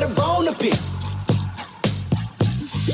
[0.00, 0.78] got a bone to pick.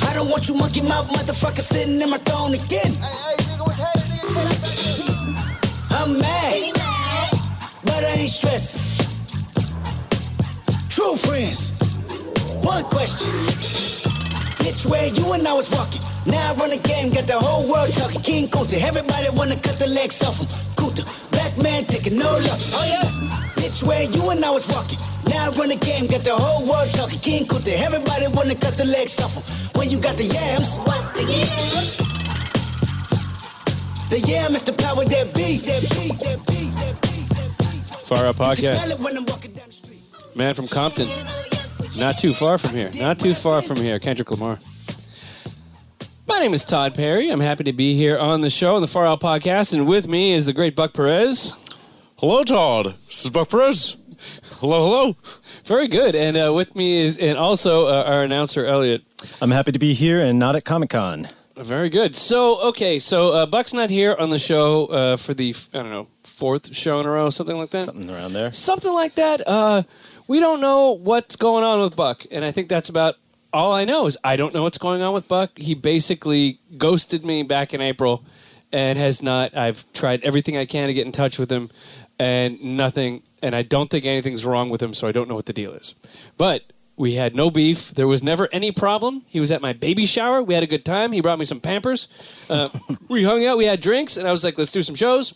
[0.07, 2.93] I don't want you monkey mouth motherfucker sitting in my throne again.
[5.91, 6.73] I'm mad,
[7.85, 8.83] but I ain't stressing.
[10.89, 11.73] True friends,
[12.63, 13.31] one question.
[14.63, 16.03] Bitch, where you and I was walking.
[16.27, 18.21] Now I run the game, got the whole world talking.
[18.23, 20.47] King Kunta, everybody wanna cut the legs off him.
[20.79, 22.75] Kunta, black man taking no losses.
[22.77, 23.59] Oh yeah?
[23.59, 24.99] Bitch, where you and I was walking.
[25.33, 27.19] Now I run the game, got the whole world talking.
[27.21, 29.43] King Kunta, everybody wanna cut the legs off him.
[29.79, 30.79] When you got the yams.
[30.85, 31.97] What's the yams?
[34.13, 38.05] The yam is the power that be, that be, that be, that be, that be.
[38.05, 38.93] Far Out You can smell Podcast.
[38.93, 40.01] it when I'm walking down the street.
[40.37, 41.09] Man from Compton.
[41.99, 42.91] Not too far from here.
[42.99, 43.99] Not too far from here.
[43.99, 44.59] Kendrick Lamar.
[46.29, 47.31] My name is Todd Perry.
[47.31, 50.09] I'm happy to be here on the show on the Far Out Podcast, and with
[50.09, 51.55] me is the great Buck Perez.
[52.17, 52.87] Hello, Todd.
[53.09, 53.97] This is Buck Perez.
[54.63, 55.17] Hello, hello.
[55.65, 56.15] Very good.
[56.15, 59.03] And uh, with me is, and also uh, our announcer, Elliot.
[59.41, 61.27] I'm happy to be here and not at Comic Con.
[61.57, 62.15] Very good.
[62.15, 65.91] So, okay, so uh, Buck's not here on the show uh, for the, I don't
[65.91, 67.87] know, fourth show in a row, something like that?
[67.87, 68.53] Something around there.
[68.53, 69.43] something like that.
[69.49, 69.83] Uh,
[70.29, 73.17] we don't know what's going on with Buck, and I think that's about
[73.53, 74.07] all I know.
[74.07, 75.51] Is I don't know what's going on with Buck.
[75.57, 78.25] He basically ghosted me back in April,
[78.71, 79.57] and has not.
[79.57, 81.69] I've tried everything I can to get in touch with him,
[82.17, 83.25] and nothing.
[83.43, 85.73] And I don't think anything's wrong with him, so I don't know what the deal
[85.73, 85.95] is.
[86.39, 87.91] But we had no beef.
[87.91, 89.23] There was never any problem.
[89.29, 90.43] He was at my baby shower.
[90.43, 91.13] We had a good time.
[91.13, 92.07] He brought me some Pampers.
[92.49, 92.69] Uh,
[93.09, 93.59] we hung out.
[93.59, 95.35] We had drinks, and I was like, "Let's do some shows."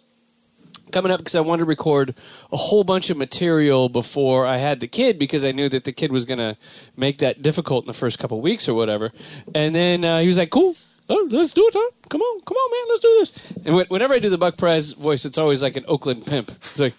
[0.92, 2.14] coming up because I wanted to record
[2.52, 5.92] a whole bunch of material before I had the kid because I knew that the
[5.92, 6.56] kid was going to
[6.96, 9.12] make that difficult in the first couple weeks or whatever.
[9.54, 10.76] And then uh, he was like, "Cool,
[11.08, 11.90] oh, let's do it, huh?
[12.08, 14.56] Come on, come on, man, let's do this." And wh- whenever I do the Buck
[14.56, 16.50] Perez voice, it's always like an Oakland pimp.
[16.50, 16.94] It's like,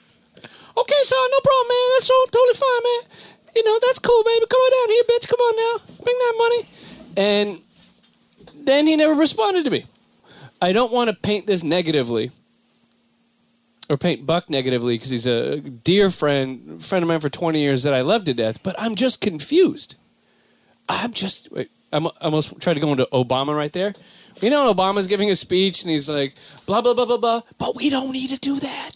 [0.77, 1.87] "Okay, Todd, no problem, man.
[1.95, 3.01] That's all totally fine, man.
[3.55, 4.45] You know that's cool, baby.
[4.49, 5.27] Come on down here, bitch.
[5.27, 6.65] Come on now, bring that money."
[7.17, 7.59] And
[8.65, 9.85] then he never responded to me.
[10.61, 12.31] I don't want to paint this negatively
[13.89, 17.83] or paint Buck negatively because he's a dear friend, friend of mine for 20 years
[17.83, 19.95] that I love to death, but I'm just confused.
[20.89, 23.93] I'm just, wait, I'm I almost tried to go into Obama right there.
[24.41, 27.75] You know, Obama's giving a speech and he's like, blah, blah, blah, blah, blah, but
[27.75, 28.91] we don't need to do that.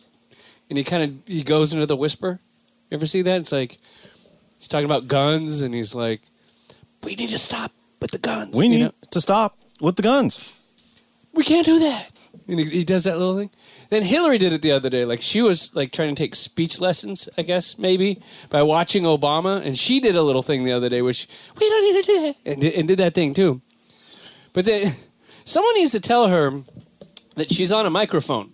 [0.71, 2.39] And he kind of, he goes into the whisper.
[2.89, 3.41] You ever see that?
[3.41, 3.77] It's like,
[4.57, 6.21] he's talking about guns and he's like,
[7.03, 8.57] we need to stop with the guns.
[8.57, 8.93] We you need know?
[9.09, 10.39] to stop with the guns.
[11.33, 12.11] we can't do that.
[12.47, 13.51] And he, he does that little thing.
[13.89, 15.03] Then Hillary did it the other day.
[15.03, 19.61] Like she was like trying to take speech lessons, I guess maybe by watching Obama,
[19.61, 21.27] and she did a little thing the other day, which
[21.59, 23.61] we don't need to do that, and, and did that thing too.
[24.53, 24.93] But then
[25.43, 26.61] someone needs to tell her
[27.35, 28.53] that she's on a microphone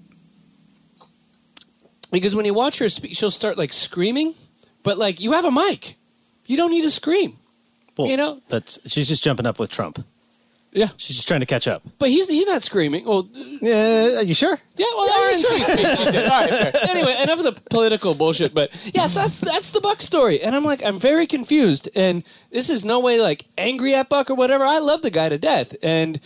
[2.12, 4.34] because when you watch her speak, she'll start like screaming,
[4.84, 5.96] but like you have a mic,
[6.46, 7.38] you don't need to scream.
[7.98, 10.04] Well, You know- that's she's just jumping up with Trump.
[10.74, 11.82] Yeah, She's just trying to catch up.
[11.98, 13.06] but he's he's not screaming.
[13.06, 14.60] Well, Yeah, are you sure?
[14.76, 15.64] Yeah, well, Yeah, RNC sure.
[15.64, 15.98] speech.
[15.98, 16.26] She did.
[16.30, 16.72] All right, fair.
[16.90, 18.54] Anyway, enough of the political bullshit.
[18.54, 22.70] But yes, that's that's the Buck story, and I'm like, I'm very confused, and this
[22.70, 24.66] is no way like angry at Buck or whatever.
[24.68, 26.20] I love the guy to death, and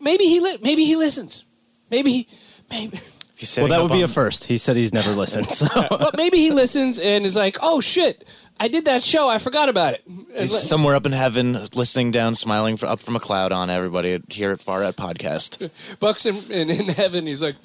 [0.00, 1.44] maybe he li- maybe he listens,
[1.90, 2.28] maybe he
[2.70, 2.98] maybe.
[3.42, 4.44] He's Well, that would be a first.
[4.44, 5.50] He said he's never listened.
[5.50, 8.24] So But maybe he listens and is like, "Oh shit,
[8.60, 9.28] I did that show.
[9.28, 10.02] I forgot about it."
[10.38, 13.68] He's let- somewhere up in heaven, listening down, smiling for, up from a cloud on
[13.68, 15.70] everybody here at Far Out Podcast.
[15.98, 17.26] Buck's in, in, in heaven.
[17.26, 17.56] He's like,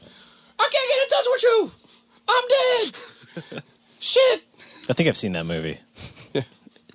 [0.57, 1.71] "I can't get in touch with you.
[2.27, 3.63] I'm dead."
[3.99, 4.43] shit.
[4.89, 5.77] I think I've seen that movie
[6.33, 6.41] Yeah.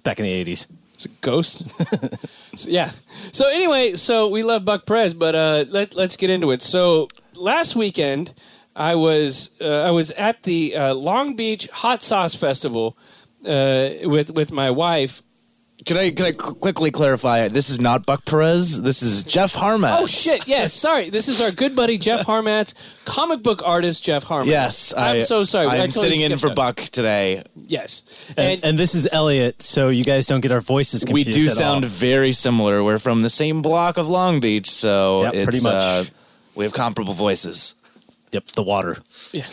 [0.02, 0.66] back in the '80s.
[0.94, 1.70] It's a ghost.
[2.56, 2.90] So, yeah.
[3.32, 6.62] So anyway, so we love Buck Perez, but uh, let let's get into it.
[6.62, 8.34] So last weekend,
[8.74, 12.96] I was uh, I was at the uh, Long Beach Hot Sauce Festival
[13.46, 15.22] uh, with with my wife.
[15.84, 17.48] Can I can I qu- quickly clarify?
[17.48, 18.80] This is not Buck Perez.
[18.82, 20.00] This is Jeff Harmatz.
[20.00, 20.46] Oh shit!
[20.46, 21.10] Yes, sorry.
[21.10, 22.72] This is our good buddy Jeff Harmatz,
[23.04, 24.48] comic book artist Jeff Harmatz.
[24.48, 25.66] Yes, I'm I, so sorry.
[25.66, 26.54] I I'm totally sitting in for that.
[26.56, 27.42] Buck today.
[27.56, 28.04] Yes,
[28.36, 31.52] And, and this is Elliot, so you guys don't get our voices We do at
[31.52, 31.90] sound all.
[31.90, 32.84] very similar.
[32.84, 35.74] We're from the same block of Long Beach, so Yep, it's, pretty much.
[35.82, 36.04] Uh,
[36.54, 37.74] we have comparable voices.
[38.32, 38.98] Yep, the water.
[39.32, 39.46] Yeah.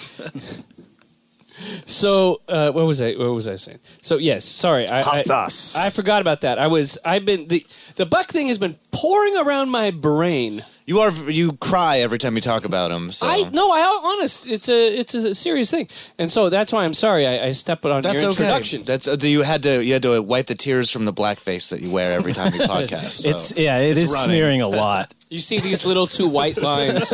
[1.86, 3.14] so uh, what was I?
[3.14, 3.80] What was I saying?
[4.02, 4.88] So yes, sorry.
[4.90, 5.76] I, Hot I, sauce.
[5.76, 6.60] I forgot about that.
[6.60, 6.98] I was.
[7.04, 7.66] I've been the
[7.96, 10.64] the Buck thing has been pouring around my brain.
[10.86, 13.12] You are you cry every time you talk about him.
[13.12, 13.70] So I no.
[13.70, 14.48] I honest.
[14.48, 15.88] It's a it's a serious thing,
[16.18, 17.28] and so that's why I'm sorry.
[17.28, 18.44] I, I stepped on That's your okay.
[18.44, 18.84] introduction.
[18.84, 21.82] That's uh, you had to you had to wipe the tears from the blackface that
[21.82, 23.22] you wear every time you podcast.
[23.24, 23.30] so.
[23.30, 24.26] It's yeah, it is running.
[24.30, 25.14] smearing a lot.
[25.30, 27.14] You see these little two white lines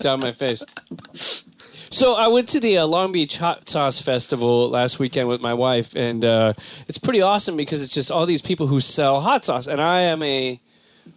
[0.00, 0.62] down my face.
[1.90, 5.54] So I went to the uh, Long Beach Hot Sauce Festival last weekend with my
[5.54, 6.52] wife, and uh,
[6.88, 10.00] it's pretty awesome because it's just all these people who sell hot sauce, and I
[10.00, 10.60] am a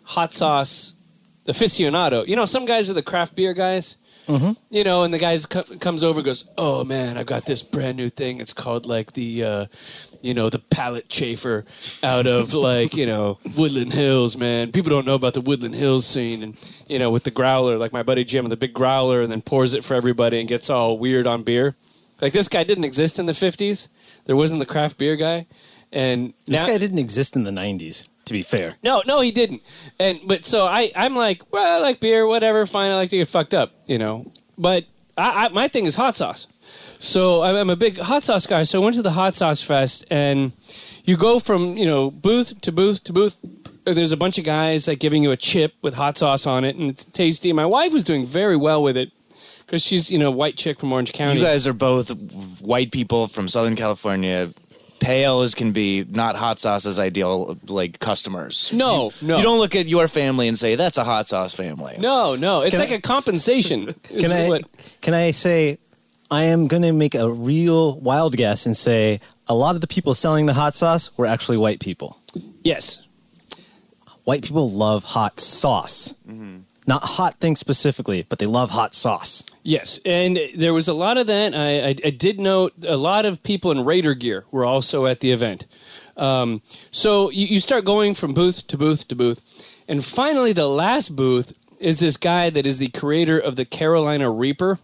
[0.04, 0.94] hot sauce
[1.48, 2.28] aficionado.
[2.28, 3.96] You know, some guys are the craft beer guys.
[4.70, 7.64] You know, and the guy co- comes over and goes, "Oh man, I've got this
[7.64, 8.40] brand new thing.
[8.40, 9.66] It's called like the, uh,
[10.22, 11.66] you know, the pallet chafer
[12.04, 14.36] out of like you know Woodland Hills.
[14.38, 16.58] Man, people don't know about the Woodland Hills scene, and
[16.88, 19.42] you know, with the growler, like my buddy Jim with the big growler, and then
[19.42, 21.76] pours it for everybody and gets all weird on beer.
[22.22, 23.88] Like this guy didn't exist in the '50s.
[24.26, 25.48] There wasn't the craft beer guy,
[25.92, 28.08] and This now- guy didn't exist in the '90s.
[28.26, 29.64] To be fair, no, no, he didn't.
[30.00, 32.92] And but so I, I'm like, well, I like beer, whatever, fine.
[32.92, 34.30] I like to get fucked up, you know.
[34.56, 34.86] But
[35.18, 36.46] I, I, my thing is hot sauce.
[37.02, 38.64] So I'm, I'm a big hot sauce guy.
[38.64, 40.52] So I went to the hot sauce fest, and
[41.06, 43.36] you go from you know booth to booth to booth.
[43.86, 46.76] There's a bunch of guys like giving you a chip with hot sauce on it,
[46.76, 47.52] and it's tasty.
[47.54, 49.12] My wife was doing very well with it
[49.66, 51.40] because she's you know white chick from Orange County.
[51.40, 52.10] You guys are both
[52.62, 54.54] white people from Southern California,
[55.00, 58.72] pale as can be, not hot sauce as ideal like customers.
[58.74, 59.38] No, You- no.
[59.38, 61.96] You don't look at your family and say that's a hot sauce family.
[61.98, 63.94] no, no, it's Can like I- a compensation.
[64.04, 64.64] can I what-
[65.02, 65.80] can I say
[66.32, 69.88] I am going to make a real wild guess and say a lot of the
[69.88, 72.20] people selling the hot sauce were actually white people.
[72.64, 73.02] yes.
[74.26, 76.14] White people love hot sauce,
[76.86, 79.44] not hot things specifically, but they love hot sauce.
[79.64, 81.56] Yes, and there was a lot of that.
[81.56, 85.22] I, I, I did note a lot of people in Raider gear were also at
[85.22, 85.66] the event.
[86.16, 86.62] Um,
[86.92, 89.42] so you, you start going from booth to booth to booth,
[89.88, 94.30] and finally the last booth is this guy that is the creator of the Carolina
[94.30, 94.78] Reaper,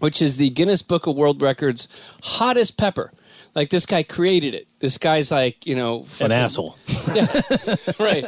[0.00, 1.88] which is the Guinness Book of World Records
[2.22, 3.12] hottest pepper.
[3.54, 4.66] Like this guy created it.
[4.80, 6.76] This guy's like you know An fucking- asshole.
[7.98, 8.24] right.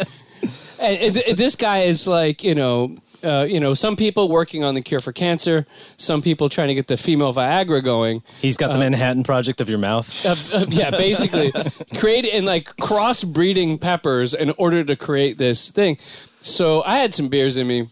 [0.81, 4.65] And, and th- this guy is like, you know, uh, you know, some people working
[4.65, 5.65] on the cure for cancer,
[5.97, 8.25] some people trying to get the female Viagra going.
[8.41, 10.27] He's got the Manhattan Project of your mouth.
[10.27, 11.53] Uh, uh, yeah, basically,
[11.97, 15.99] create and like crossbreeding peppers in order to create this thing.
[16.41, 17.87] So I had some beers in me,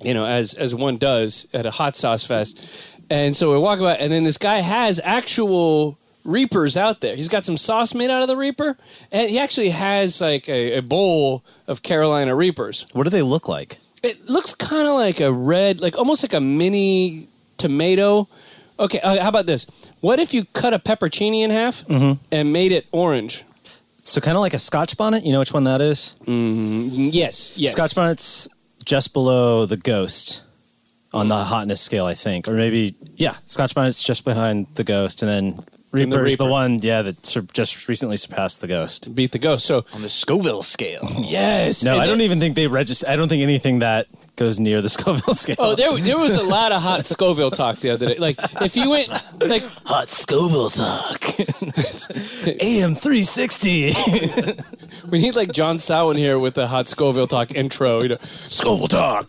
[0.00, 2.60] you know, as as one does at a hot sauce fest,
[3.10, 7.14] and so we walk about, and then this guy has actual reapers out there.
[7.14, 8.76] He's got some sauce made out of the reaper,
[9.12, 12.84] and he actually has like a, a bowl of Carolina reapers.
[12.92, 13.78] What do they look like?
[14.02, 17.28] It looks kind of like a red, like almost like a mini
[17.58, 18.28] tomato.
[18.78, 19.66] Okay, uh, how about this?
[20.00, 23.44] What if you cut a peppercini in half and made it orange?
[24.02, 25.24] So kind of like a Scotch bonnet.
[25.24, 26.14] You know which one that is?
[26.26, 27.72] Yes, yes.
[27.72, 28.48] Scotch bonnet's
[28.86, 30.42] just below the Ghost
[31.12, 35.22] on the hotness scale, I think, or maybe yeah, Scotch bonnet's just behind the Ghost,
[35.22, 38.66] and then Then the Reaper is the one, yeah, that sur- just recently surpassed the
[38.66, 39.14] Ghost.
[39.14, 39.64] beat the ghost.
[39.66, 41.08] So On the Scoville scale.
[41.20, 43.06] yes, No, and I don't then- even think they register.
[43.08, 44.06] I don't think anything that
[44.36, 45.56] goes near the Scoville scale.
[45.58, 48.18] Oh, there there was a lot of hot Scoville talk the other day.
[48.18, 49.08] Like if you went
[49.40, 51.22] like hot Scoville talk.
[52.60, 53.92] AM three sixty.
[55.10, 58.02] We need like John Sowen here with the hot Scoville talk intro.
[58.02, 58.18] You know,
[58.48, 59.28] Scoville talk.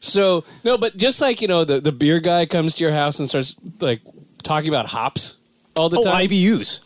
[0.00, 3.18] So no, but just like you know, the the beer guy comes to your house
[3.18, 4.00] and starts like
[4.42, 5.36] talking about hops
[5.76, 6.26] all the Oh, time.
[6.28, 6.80] IBUs.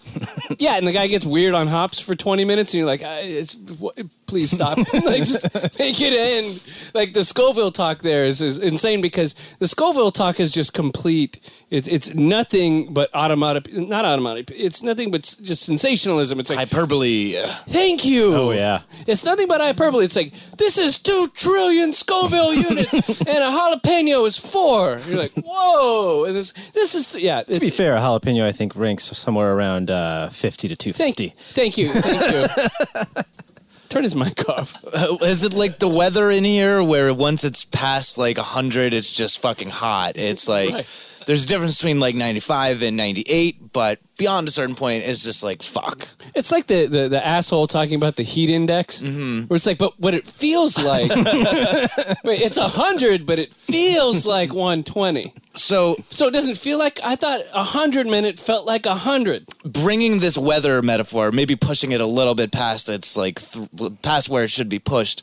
[0.59, 3.21] Yeah, and the guy gets weird on hops for 20 minutes, and you're like, I,
[3.21, 3.99] it's, what,
[4.33, 4.79] please stop.
[5.05, 5.45] like, just
[5.79, 6.63] make it end.
[6.95, 11.39] Like, the Scoville talk there is, is insane because the Scoville talk is just complete.
[11.69, 16.41] It's it's nothing but automatic, not automatic, it's nothing but s- just sensationalism.
[16.41, 17.35] It's like, Hyperbole.
[17.69, 18.35] thank you.
[18.35, 18.81] Oh, yeah.
[19.07, 20.05] It's nothing but hyperbole.
[20.05, 24.99] It's like, this is two trillion Scoville units, and a jalapeno is four.
[25.07, 26.25] You're like, whoa.
[26.25, 27.43] And this, this is, yeah.
[27.43, 31.17] To be fair, a jalapeno I think ranks somewhere around uh, fifty to two Thank,
[31.19, 31.35] fifty.
[31.53, 31.89] thank you.
[31.91, 33.23] Thank you.
[33.93, 34.83] Turn his mic off.
[34.95, 39.11] Uh, Is it like the weather in here where once it's past like 100, it's
[39.13, 40.17] just fucking hot?
[40.17, 40.87] It's like Right.
[41.27, 45.43] There's a difference between like 95 and 98, but beyond a certain point, it's just
[45.43, 46.09] like fuck.
[46.35, 49.43] It's like the, the, the asshole talking about the heat index, Mm-hmm.
[49.47, 51.11] where it's like, but what it feels like,
[52.25, 55.33] wait, it's hundred, but it feels like one twenty.
[55.55, 59.47] So So it doesn't feel like I thought a hundred minute felt like a hundred.
[59.65, 63.69] bringing this weather metaphor, maybe pushing it a little bit past its like th-
[64.03, 65.23] past where it should be pushed.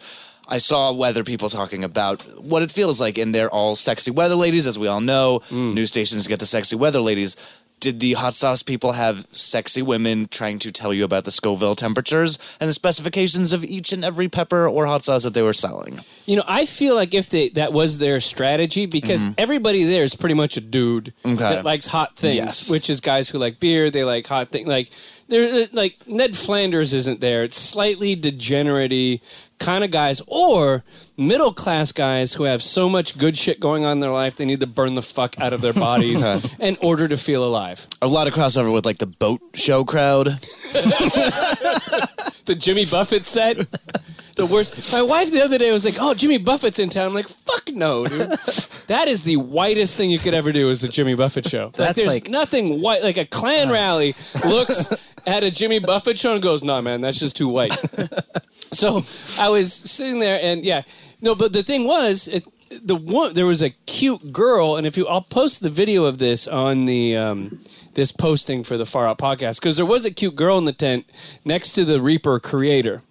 [0.50, 4.36] I saw weather people talking about what it feels like, and they're all sexy weather
[4.36, 5.44] ladies, as we all know.
[5.52, 7.38] News stations get the sexy weather ladies.
[7.80, 11.78] Did the hot sauce people have sexy women trying to tell you about the Scoville
[11.78, 15.54] temperatures and the specifications of each and every pepper or hot sauce that they were
[15.54, 16.02] selling?
[16.26, 20.14] You know, I feel like if they that was their strategy, because everybody there is
[20.14, 21.36] pretty much a dude Mm-hmm.
[21.36, 21.56] Okay.
[21.56, 22.70] that likes hot things, Yes.
[22.70, 23.90] which is guys who like beer.
[23.90, 24.68] They like hot things.
[24.68, 24.90] Like
[25.30, 27.44] they're uh, like Ned Flanders isn't there.
[27.44, 29.22] It's slightly degenerate
[29.60, 30.84] kind of guys or
[31.18, 34.46] middle class guys who have so much good shit going on in their life they
[34.46, 36.24] need to burn the fuck out of their bodies
[36.60, 37.88] in order to feel alive.
[38.02, 40.40] A lot of crossover with like the boat show crowd.
[42.50, 43.58] The Jimmy Buffett set.
[44.40, 44.94] The worst.
[44.94, 47.74] My wife the other day was like, "Oh, Jimmy Buffett's in town." I'm like, "Fuck
[47.74, 48.30] no, dude."
[48.88, 50.70] that is the whitest thing you could ever do.
[50.70, 51.66] Is the Jimmy Buffett show?
[51.66, 53.04] Like, That's there's like- nothing white.
[53.04, 54.16] Like a Klan rally
[54.46, 54.94] looks
[55.28, 57.74] at a Jimmy Buffett show and goes, "Nah, man, that's just too white."
[58.72, 59.04] so
[59.38, 60.84] I was sitting there, and yeah,
[61.22, 62.46] no, but the thing was, it,
[62.82, 66.18] the one there was a cute girl, and if you, I'll post the video of
[66.18, 67.18] this on the.
[67.18, 67.60] Um,
[67.96, 70.72] this posting for the Far Out podcast because there was a cute girl in the
[70.72, 71.06] tent
[71.44, 73.02] next to the Reaper creator.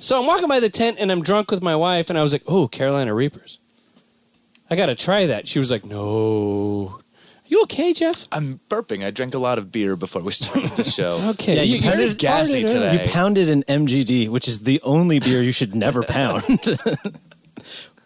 [0.00, 2.32] So I'm walking by the tent and I'm drunk with my wife, and I was
[2.32, 3.58] like, "Oh, Carolina Reapers,
[4.70, 7.00] I got to try that." She was like, "No, are
[7.46, 9.04] you okay, Jeff?" I'm burping.
[9.04, 11.18] I drank a lot of beer before we started the show.
[11.30, 13.04] Okay, Yeah, you you're pounded- gassy farted today.
[13.04, 16.42] You pounded an MGD, which is the only beer you should never pound.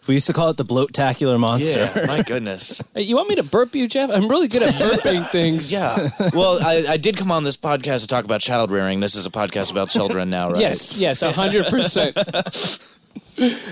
[0.07, 1.89] we used to call it the bloat-tacular monster.
[1.95, 2.81] Yeah, my goodness.
[2.93, 4.09] Hey, You want me to burp you, Jeff?
[4.09, 5.71] I'm really good at burping things.
[5.71, 6.09] Yeah.
[6.33, 8.99] Well, I, I did come on this podcast to talk about child rearing.
[8.99, 10.59] This is a podcast about children now, right?
[10.59, 12.17] Yes, yes, hundred percent.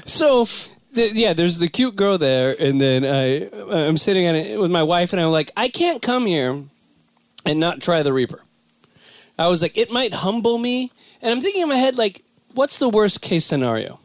[0.05, 0.45] So,
[0.93, 3.47] the, yeah, there's the cute girl there, and then I,
[3.87, 6.63] I'm sitting on it with my wife, and I'm like, I can't come here
[7.45, 8.41] and not try the Reaper.
[9.37, 12.23] I was like, it might humble me, and I'm thinking in my head, like,
[12.53, 13.99] what's the worst case scenario?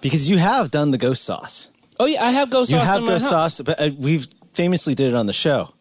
[0.00, 1.70] Because you have done the ghost sauce.
[2.02, 2.80] Oh yeah, I have ghost sauce.
[2.80, 3.54] You sauce have in my ghost house.
[3.54, 5.72] sauce, but uh, we've famously did it on the show.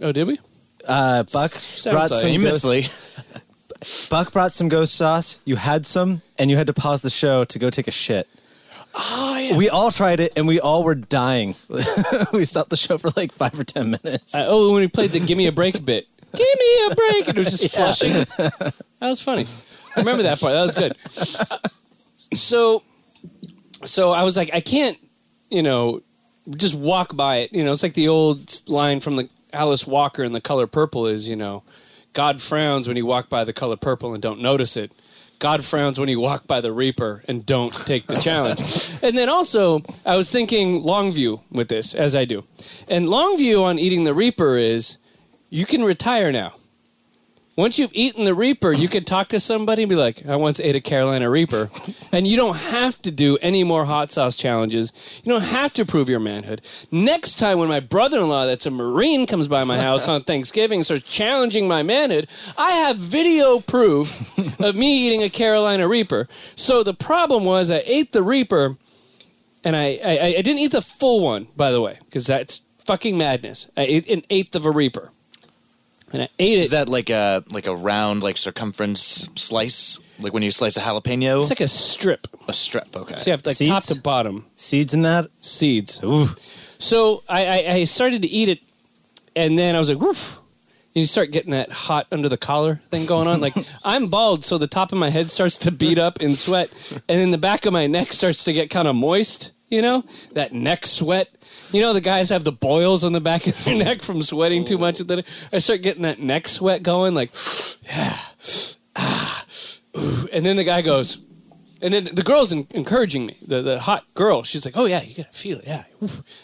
[0.00, 0.40] Oh, did we?
[0.84, 1.52] Uh, Buck
[1.84, 5.38] brought like- some ghost, Buck brought some ghost sauce.
[5.44, 8.28] You had some, and you had to pause the show to go take a shit.
[8.96, 9.56] Oh yeah.
[9.56, 11.54] We all tried it, and we all were dying.
[12.32, 14.34] we stopped the show for like five or ten minutes.
[14.34, 17.28] I- oh, when we played the "Give Me a Break" bit, "Give me a break,"
[17.28, 18.12] and it was just flushing.
[18.12, 19.46] That was funny.
[19.96, 20.52] I remember that part.
[20.54, 20.96] That was good.
[21.48, 21.58] Uh,
[22.34, 22.82] so,
[23.84, 24.96] so I was like, I can't,
[25.50, 26.02] you know,
[26.56, 27.52] just walk by it.
[27.52, 31.06] You know, it's like the old line from the Alice Walker in The Color Purple
[31.06, 31.62] is, you know,
[32.12, 34.92] God frowns when you walk by the color purple and don't notice it.
[35.38, 38.92] God frowns when you walk by the Reaper and don't take the challenge.
[39.02, 42.44] and then also, I was thinking Longview with this, as I do.
[42.90, 44.98] And Longview on eating the Reaper is
[45.48, 46.54] you can retire now.
[47.60, 50.60] Once you've eaten the Reaper, you can talk to somebody and be like, I once
[50.60, 51.68] ate a Carolina Reaper.
[52.10, 54.94] and you don't have to do any more hot sauce challenges.
[55.22, 56.62] You don't have to prove your manhood.
[56.90, 60.24] Next time, when my brother in law, that's a Marine, comes by my house on
[60.24, 65.86] Thanksgiving and starts challenging my manhood, I have video proof of me eating a Carolina
[65.86, 66.28] Reaper.
[66.56, 68.78] So the problem was, I ate the Reaper
[69.64, 73.18] and I, I, I didn't eat the full one, by the way, because that's fucking
[73.18, 73.68] madness.
[73.76, 75.12] I ate an eighth of a Reaper.
[76.12, 76.62] And I ate it.
[76.62, 79.98] Is that like a like a round like circumference slice?
[80.18, 81.40] Like when you slice a jalapeno?
[81.40, 82.26] It's like a strip.
[82.48, 82.94] a strip.
[82.96, 83.14] Okay.
[83.16, 85.28] So you have like top to bottom Seeds in that?
[85.40, 86.00] seeds.
[86.78, 88.60] So I, I, I started to eat it,
[89.36, 90.38] and then I was like, woof.
[90.94, 93.40] And you start getting that hot under the collar thing going on.
[93.40, 96.70] Like I'm bald, so the top of my head starts to beat up in sweat,
[96.90, 99.52] and then the back of my neck starts to get kind of moist.
[99.70, 101.28] You know that neck sweat.
[101.72, 104.64] You know the guys have the boils on the back of their neck from sweating
[104.64, 104.98] too much.
[104.98, 105.22] Then
[105.52, 107.14] I start getting that neck sweat going.
[107.14, 107.30] Like,
[107.84, 108.18] yeah,
[108.96, 109.44] ah,
[109.96, 110.28] ooh.
[110.32, 111.18] and then the guy goes,
[111.80, 113.36] and then the girl's en- encouraging me.
[113.46, 115.84] The the hot girl, she's like, "Oh yeah, you gotta feel it, yeah."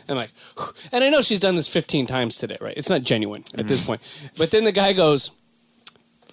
[0.09, 0.30] I'm like,
[0.92, 2.75] and I know she's done this 15 times today, right?
[2.76, 4.00] It's not genuine at this point.
[4.38, 5.33] But then the guy goes,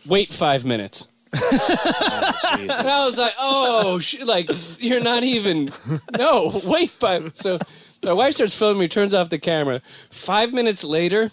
[0.05, 4.49] "Wait five minutes." And I was like, "Oh, sh- like
[4.79, 5.71] you're not even
[6.17, 7.31] no wait five.
[7.35, 7.57] So
[8.03, 9.81] my wife starts filming me, turns off the camera.
[10.11, 11.31] Five minutes later,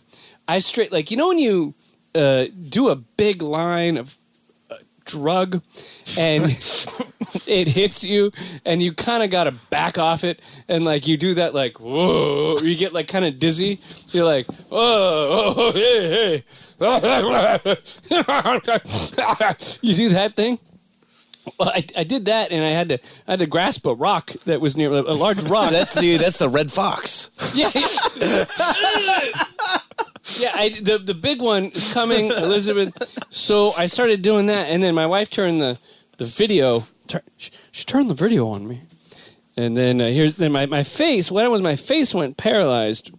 [0.49, 1.75] I straight like you know when you
[2.15, 4.17] uh, do a big line of
[5.05, 5.63] drug
[6.19, 6.45] and
[7.47, 8.33] it hits you
[8.65, 11.81] and you kind of got to back off it and like you do that like
[11.81, 13.79] whoa you get like kind of dizzy
[14.11, 16.45] you're like whoa oh, hey hey
[19.83, 20.59] you do that thing
[21.59, 24.31] well I, I did that and I had to I had to grasp a rock
[24.45, 27.31] that was near a large rock that's the that's the Redd Foxx.
[27.55, 27.71] yeah.
[28.17, 28.45] yeah,
[30.55, 32.93] I, the the big one is coming, Elizabeth.
[33.31, 35.79] So I started doing that, and then my wife turned the
[36.19, 36.87] the video.
[37.09, 38.83] Tur- she, she turned the video on me,
[39.57, 41.31] and then uh, here's then my my face.
[41.31, 43.11] What was my face went paralyzed,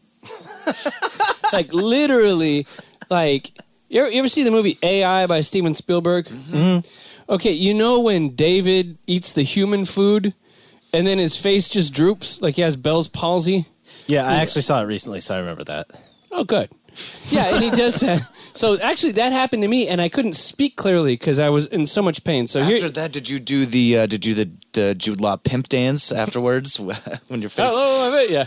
[1.53, 2.65] like literally,
[3.09, 3.51] like
[3.89, 6.29] you ever, you ever see the movie AI by Steven Spielberg?
[7.29, 10.33] Okay, you know when David eats the human food,
[10.91, 13.65] and then his face just droops like he has Bell's palsy.
[14.07, 15.87] Yeah, I actually saw it recently, so I remember that.
[16.31, 16.69] Oh, good.
[17.29, 18.27] Yeah, and he does that.
[18.53, 21.85] So actually, that happened to me, and I couldn't speak clearly because I was in
[21.85, 22.47] so much pain.
[22.47, 25.21] So After here, that, did you do the uh, did you do the, the Jude
[25.21, 26.79] Law pimp dance afterwards
[27.27, 27.69] when your face?
[27.71, 28.45] oh, I bet, yeah.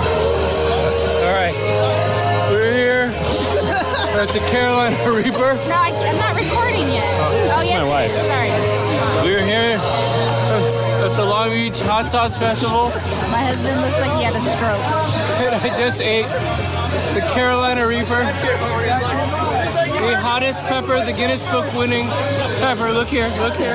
[0.00, 1.54] All right,
[2.50, 3.12] we're here
[4.20, 5.54] at the Carolina Reaper.
[5.68, 7.04] No, I, I'm not recording yet.
[7.20, 8.12] Oh, yes, my wife.
[8.26, 8.39] Sorry.
[11.50, 12.94] Long Beach Hot Sauce Festival.
[13.34, 14.78] My husband looks like he had a stroke.
[15.42, 16.30] And I just ate
[17.14, 18.22] the Carolina Reaper.
[20.06, 22.06] The hottest pepper, the Guinness Book winning
[22.62, 22.92] pepper.
[22.92, 23.74] Look here, look here.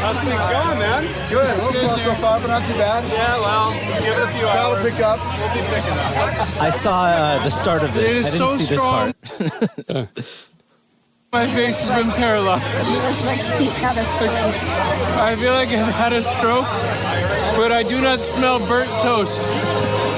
[0.00, 1.04] How's things going, man?
[1.28, 1.44] Good.
[1.44, 3.04] A little slow so far, but not too bad.
[3.12, 4.90] Yeah, well, give it a few That'll hours.
[4.90, 5.20] pick up.
[5.36, 6.62] We'll be picking up.
[6.62, 8.26] I saw uh, the start of this.
[8.26, 9.12] I didn't so see this strong.
[9.12, 10.08] part.
[11.30, 12.64] My face has been paralyzed.
[12.86, 14.32] He looks like he had a stroke.
[15.20, 16.64] I feel like I've had a stroke,
[17.54, 19.38] but I do not smell burnt toast.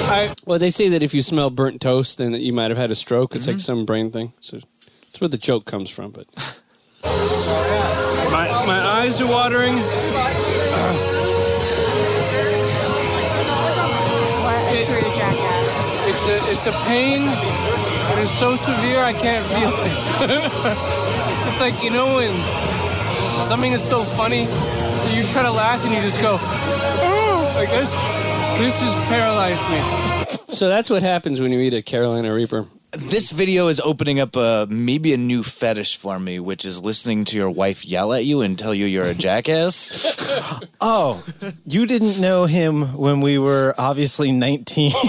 [0.08, 2.78] I, well, they say that if you smell burnt toast, then that you might have
[2.78, 3.34] had a stroke.
[3.34, 3.60] It's like mm-hmm.
[3.60, 4.34] some brain thing.
[4.38, 4.60] So
[5.02, 6.12] that's where the joke comes from.
[6.12, 6.28] But
[7.02, 9.78] my my eyes are watering.
[14.46, 16.06] What a true jackass.
[16.06, 17.22] It's a it's a pain.
[18.12, 20.96] It is so severe I can't feel it.
[21.50, 22.30] it's like you know when
[23.42, 27.68] something is so funny that you try to laugh and you just go, oh, like
[27.70, 27.90] this.
[28.60, 30.54] This has paralyzed me.
[30.54, 32.66] So that's what happens when you eat a Carolina Reaper.
[32.92, 37.24] This video is opening up a maybe a new fetish for me, which is listening
[37.26, 40.16] to your wife yell at you and tell you you're a jackass.
[40.82, 41.22] Oh,
[41.66, 44.92] you didn't know him when we were obviously 19.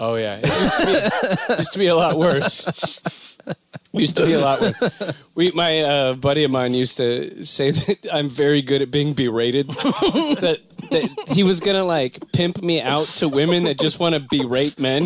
[0.00, 3.00] Oh yeah, it used to be, used to be a lot worse.
[3.92, 5.14] Used to be a lot worse.
[5.34, 9.14] We, my uh, buddy of mine used to say that I'm very good at being
[9.14, 9.68] berated.
[9.68, 14.20] that that he was gonna like pimp me out to women that just want to
[14.20, 15.04] berate men,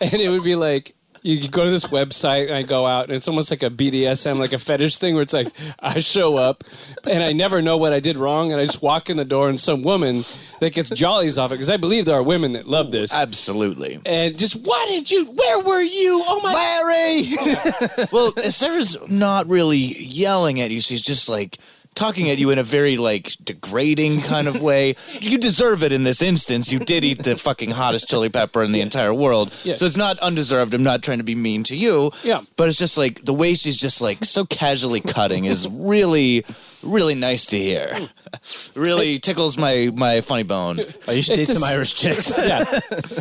[0.00, 0.94] and it would be like.
[1.22, 3.70] You could go to this website and I go out and it's almost like a
[3.70, 5.48] BDSM, like a fetish thing where it's like
[5.80, 6.64] I show up
[7.04, 9.48] and I never know what I did wrong and I just walk in the door
[9.48, 10.22] and some woman
[10.60, 14.00] that gets jollies off it because I believe there are women that love this Absolutely.
[14.04, 18.06] and just why did you where were you oh my Larry!
[18.12, 20.80] well, Sarah's not really yelling at you.
[20.80, 21.58] She's just like
[21.98, 24.94] talking at you in a very like degrading kind of way.
[25.20, 26.72] You deserve it in this instance.
[26.72, 29.52] You did eat the fucking hottest chili pepper in the entire world.
[29.64, 29.80] Yes.
[29.80, 30.72] So it's not undeserved.
[30.74, 32.12] I'm not trying to be mean to you.
[32.22, 32.42] Yeah.
[32.56, 36.44] But it's just like the way she's just like so casually cutting is really
[36.84, 37.92] really nice to hear.
[37.96, 38.80] Hmm.
[38.80, 40.78] really tickles my my funny bone.
[41.08, 42.32] I used to date It's a some Irish chicks.
[42.38, 42.64] yeah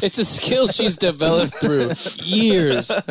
[0.04, 1.92] it's a skill she's developed through
[2.24, 2.92] years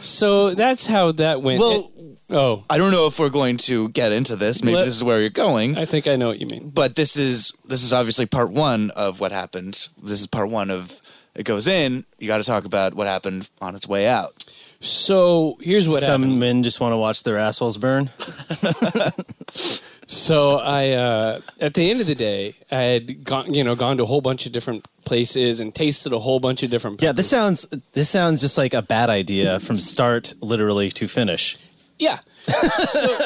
[0.00, 1.97] so that's how that went Well, It-
[2.30, 4.62] oh I don't know if we're going to get into this.
[4.62, 5.76] Maybe Let- this is where you're going.
[5.78, 8.90] i think i know what you mean but this is this is obviously part one
[8.92, 9.88] of what happened.
[10.02, 11.00] This is part one of
[11.34, 12.04] it goes in.
[12.18, 14.44] You got to talk about what happened on its way out.
[14.80, 18.10] so here's what Some happened men just want to watch their assholes burn.
[20.10, 23.96] so i uh at the end of the day i had gone you know gone
[23.98, 27.12] to a whole bunch of different places and tasted a whole bunch of different Yeah,
[27.12, 31.56] this sounds this sounds just like a bad idea from start literally to finish.
[31.98, 32.18] Yeah.
[32.46, 33.18] So,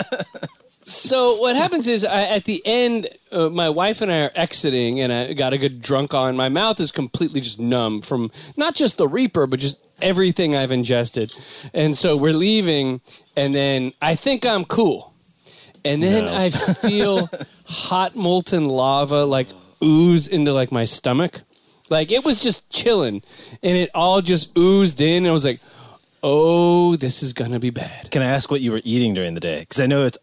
[0.82, 5.00] so what happens is I, at the end, uh, my wife and I are exiting,
[5.00, 6.36] and I got a good drunk on.
[6.36, 10.72] My mouth is completely just numb from not just the Reaper, but just everything I've
[10.72, 11.32] ingested.
[11.72, 13.00] And so we're leaving,
[13.36, 15.12] and then I think I'm cool.
[15.84, 16.34] And then No.
[16.34, 17.28] I feel
[17.64, 19.48] hot molten lava like
[19.82, 21.42] ooze into like my stomach.
[21.90, 23.22] Like it was just chilling,
[23.62, 25.18] and it all just oozed in.
[25.24, 25.60] And I was like,
[26.22, 29.40] "Oh, this is gonna be bad." Can I ask what you were eating during the
[29.40, 29.60] day?
[29.60, 30.18] Because I know it's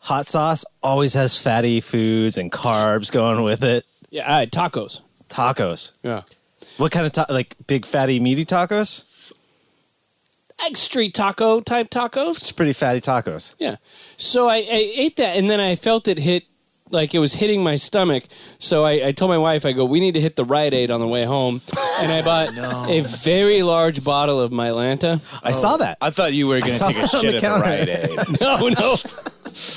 [0.00, 3.84] hot sauce always has fatty foods and carbs going with it.
[4.10, 5.00] Yeah, I had tacos.
[5.28, 5.92] Tacos.
[6.02, 6.22] Yeah.
[6.78, 9.04] What kind of ta- like big fatty meaty tacos?
[10.62, 12.40] Like street taco type tacos.
[12.40, 13.54] It's pretty fatty tacos.
[13.58, 13.76] Yeah.
[14.16, 16.44] So I, I ate that and then I felt it hit
[16.90, 18.24] like it was hitting my stomach.
[18.58, 20.90] So I, I told my wife, I go, we need to hit the Rite Aid
[20.90, 21.60] on the way home.
[22.00, 25.20] And I bought a very large bottle of Mylanta.
[25.42, 25.98] I saw that.
[26.00, 27.46] I thought you were going to saw take a that on shit the at the
[27.46, 27.64] counter.
[27.64, 28.40] Rite Aid.
[28.40, 28.96] No, no,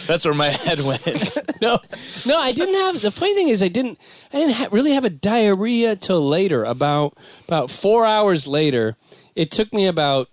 [0.08, 1.38] That's where my head went.
[1.62, 1.80] no,
[2.26, 2.38] no.
[2.40, 3.02] I didn't have.
[3.02, 3.98] The funny thing is, I didn't.
[4.32, 6.64] I didn't ha- really have a diarrhea till later.
[6.64, 8.96] About about four hours later,
[9.36, 10.30] it took me about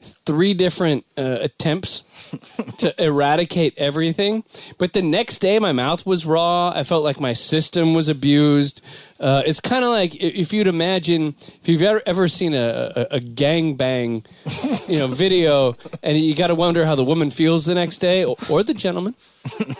[0.00, 2.02] three different uh, attempts
[2.78, 4.44] to eradicate everything.
[4.78, 6.70] But the next day, my mouth was raw.
[6.70, 8.80] I felt like my system was abused.
[9.18, 13.16] Uh, it's kind of like if you'd imagine if you've ever, ever seen a, a,
[13.16, 14.24] a gang bang,
[14.88, 18.24] you know, video, and you got to wonder how the woman feels the next day,
[18.24, 19.14] or, or the gentleman.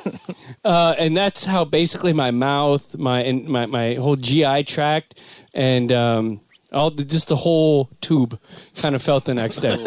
[0.65, 5.19] uh, and that's how basically my mouth, my and my my whole GI tract,
[5.55, 6.41] and um,
[6.73, 8.39] all the, just the whole tube
[8.77, 9.77] kind of felt the next day.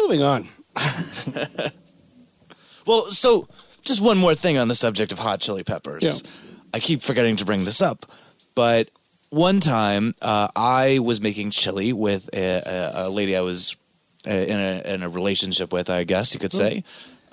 [0.00, 0.48] Moving on.
[2.86, 3.48] Well, so
[3.82, 6.02] just one more thing on the subject of hot chili peppers.
[6.02, 6.30] Yeah.
[6.72, 8.06] I keep forgetting to bring this up,
[8.54, 8.90] but
[9.30, 13.76] one time uh, I was making chili with a, a, a lady I was
[14.26, 15.88] uh, in a in a relationship with.
[15.88, 16.84] I guess you could say.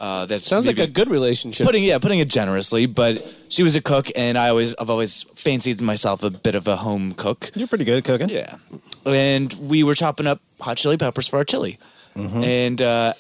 [0.01, 0.41] Uh, that.
[0.41, 1.63] Sounds like a good relationship.
[1.63, 5.21] putting yeah putting it generously, but she was a cook, and I always I've always
[5.35, 7.51] fancied myself a bit of a home cook.
[7.53, 8.29] You're pretty good at cooking.
[8.29, 8.57] Yeah.
[9.05, 11.77] And we were chopping up hot chili peppers for our chili.
[12.15, 13.13] And uh,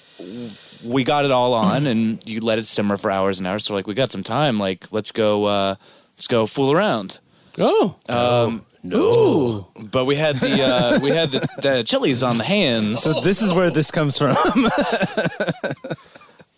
[0.83, 3.63] we got it all on, and you let it simmer for hours and hours.
[3.65, 4.59] So, like, we got some time.
[4.59, 5.75] Like, let's go, uh,
[6.17, 7.19] let's go fool around.
[7.57, 9.67] oh, Um, no.
[9.79, 13.03] but we had the uh, we had the, the chilies on the hands.
[13.03, 14.35] So this is where this comes from.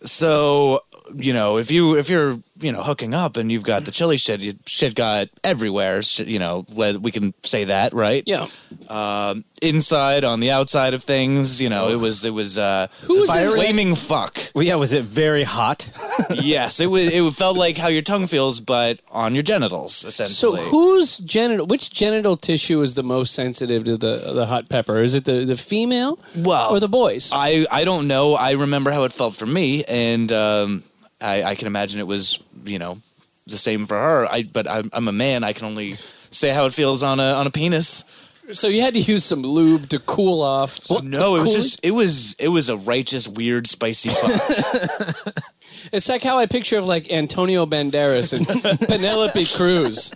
[0.04, 0.80] So
[1.16, 4.16] you know, if you if you're you know hooking up and you've got the chili
[4.16, 6.02] shit, shit got everywhere.
[6.02, 8.22] Shit, you know, we can say that, right?
[8.26, 8.48] Yeah.
[8.88, 11.60] um, inside on the outside of things.
[11.62, 14.38] You know, it was it was uh, Who's fire in- flaming fuck.
[14.54, 15.90] well, yeah, was it very hot?
[16.30, 17.06] yes, it was.
[17.12, 20.70] It felt like how your tongue feels, but on your genitals, essentially So essentially.
[20.70, 25.00] whose genital which genital tissue is the most sensitive to the the hot pepper?
[25.02, 27.30] Is it the, the female Well, or the boys?
[27.32, 28.34] I I don't know.
[28.34, 30.82] I remember how it felt for me, and um,
[31.24, 33.00] I, I can imagine it was you know
[33.46, 34.26] the same for her.
[34.30, 35.44] I but I'm, I'm a man.
[35.44, 35.96] I can only
[36.30, 38.04] say how it feels on a on a penis.
[38.52, 40.78] so you had to use some lube to cool off.
[40.84, 45.16] some no, it was just it was it was a righteous, weird, spicy fuck.
[45.92, 48.46] It's like how I picture of like Antonio Banderas and
[48.88, 50.12] Penelope Cruz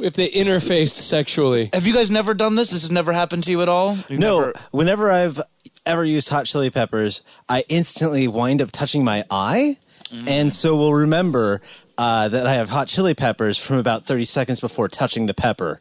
[0.00, 1.70] if they interfaced sexually.
[1.72, 2.70] Have you guys never done this?
[2.70, 3.96] This has never happened to you at all?
[4.08, 5.40] You've No, never- whenever I've
[5.86, 9.78] ever used hot chili peppers, I instantly wind up touching my eye,
[10.12, 11.60] and so we'll remember
[11.98, 15.80] uh, that I have hot chili peppers from about thirty seconds before touching the pepper.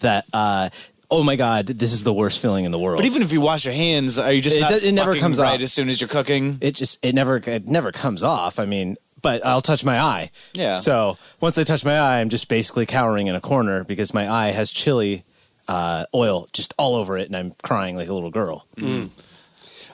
[0.00, 0.68] That uh,
[1.10, 2.98] oh my god, this is the worst feeling in the world.
[2.98, 5.16] But even if you wash your hands, are you just It not does- it never
[5.16, 5.60] comes right off.
[5.62, 6.58] as soon as you're cooking?
[6.60, 8.58] it just it never it never comes off.
[8.58, 10.30] I mean, but I'll touch my eye.
[10.52, 10.76] Yeah.
[10.76, 14.30] So once I touch my eye, I'm just basically cowering in a corner because my
[14.30, 15.24] eye has chili
[15.68, 18.66] uh, oil just all over it, and I'm crying like a little girl.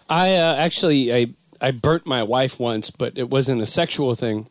[0.09, 1.27] I uh, actually I
[1.62, 4.48] I burnt my wife once, but it wasn't a sexual thing.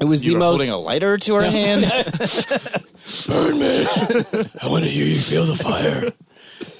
[0.00, 1.82] It was You the were most holding a lighter to her hand.
[1.84, 4.62] burn, bitch.
[4.62, 6.10] I want to hear you feel the fire.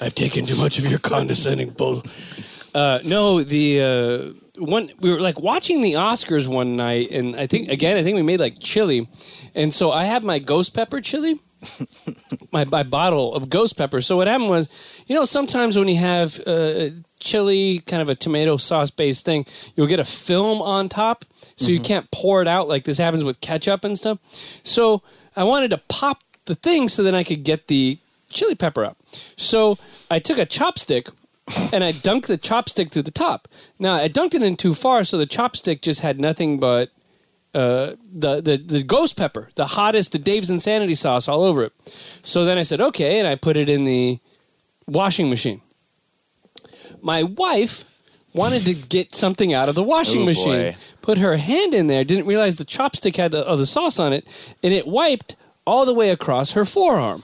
[0.01, 2.03] I've taken too much of your condescending bull.
[2.75, 7.47] Uh, no, the uh, one we were like watching the Oscars one night, and I
[7.47, 9.09] think again, I think we made like chili,
[9.55, 11.41] and so I have my ghost pepper chili,
[12.53, 14.01] my, my bottle of ghost pepper.
[14.01, 14.69] So what happened was,
[15.07, 19.47] you know, sometimes when you have uh, chili, kind of a tomato sauce based thing,
[19.75, 21.25] you'll get a film on top,
[21.57, 24.19] so you can't pour it out like this happens with ketchup and stuff.
[24.63, 25.03] So
[25.37, 27.99] I wanted to pop the thing so then I could get the
[28.29, 28.97] chili pepper up.
[29.37, 29.79] So
[30.11, 31.11] I took a chopstick
[31.73, 33.49] and I dunked the chopstick through the top.
[33.79, 36.91] Now I dunked it in too far, so the chopstick just had nothing but
[37.55, 41.73] uh, the, the the ghost pepper, the hottest, the Dave's Insanity sauce all over it.
[42.23, 44.19] So then I said, okay, and I put it in the
[44.87, 45.61] washing machine.
[47.01, 47.85] My wife
[48.33, 50.73] wanted to get something out of the washing Oh, machine.
[50.73, 50.77] boy.
[51.03, 54.13] Put her hand in there, didn't realize the chopstick had the, of the sauce on
[54.13, 54.27] it,
[54.63, 55.37] and it wiped
[55.67, 57.23] all the way across her forearm.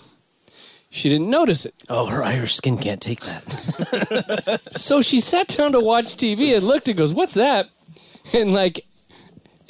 [0.91, 1.75] She didn't notice it.
[1.89, 4.61] Oh, her Irish skin can't take that.
[4.73, 7.69] So she sat down to watch TV and looked and goes, "What's that?"
[8.33, 8.85] And like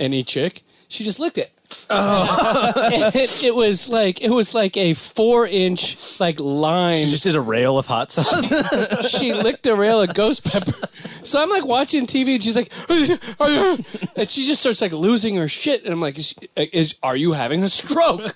[0.00, 1.52] any chick, she just licked it.
[1.90, 6.96] and it, it was like it was like a four inch like line.
[6.96, 9.08] She just did a rail of hot sauce.
[9.10, 10.74] she licked a rail of ghost pepper.
[11.22, 12.72] So I'm like watching TV and she's like,
[14.16, 15.84] and she just starts like losing her shit.
[15.84, 18.34] And I'm like, is, is are you having a stroke?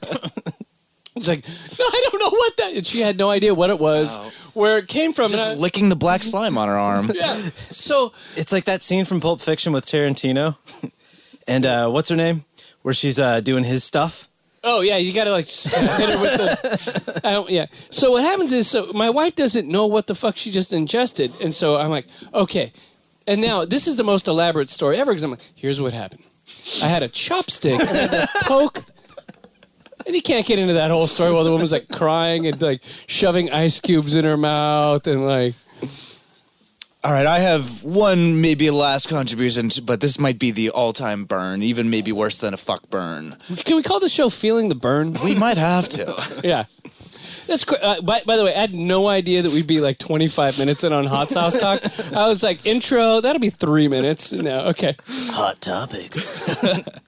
[1.16, 2.74] It's like, no, I don't know what that.
[2.74, 4.16] And she had no idea what it was,
[4.52, 5.30] where it came from.
[5.30, 7.10] Just I- licking the black slime on her arm.
[7.14, 7.50] yeah.
[7.70, 10.56] So it's like that scene from Pulp Fiction with Tarantino,
[11.46, 12.44] and uh, what's her name,
[12.82, 14.28] where she's uh, doing his stuff.
[14.66, 17.20] Oh yeah, you got to like hit her with the.
[17.24, 17.66] I don't- yeah.
[17.90, 21.32] So what happens is, so my wife doesn't know what the fuck she just ingested,
[21.40, 22.72] and so I'm like, okay.
[23.26, 26.22] And now this is the most elaborate story ever because I'm like, here's what happened.
[26.82, 28.84] I had a chopstick and I had to poke.
[30.06, 32.82] And you can't get into that whole story while the woman's like crying and like
[33.06, 35.54] shoving ice cubes in her mouth and like.
[37.04, 41.62] All right, I have one maybe last contribution, but this might be the all-time burn,
[41.62, 43.36] even maybe worse than a fuck burn.
[43.58, 45.12] Can we call the show "Feeling the Burn"?
[45.22, 46.40] We might have to.
[46.44, 46.64] yeah.
[47.46, 49.98] That's cr- uh, by, by the way, I had no idea that we'd be like
[49.98, 51.80] 25 minutes in on Hot Sauce Talk.
[52.16, 54.32] I was like, intro, that'll be three minutes.
[54.32, 54.96] No, okay.
[55.06, 56.56] Hot topics.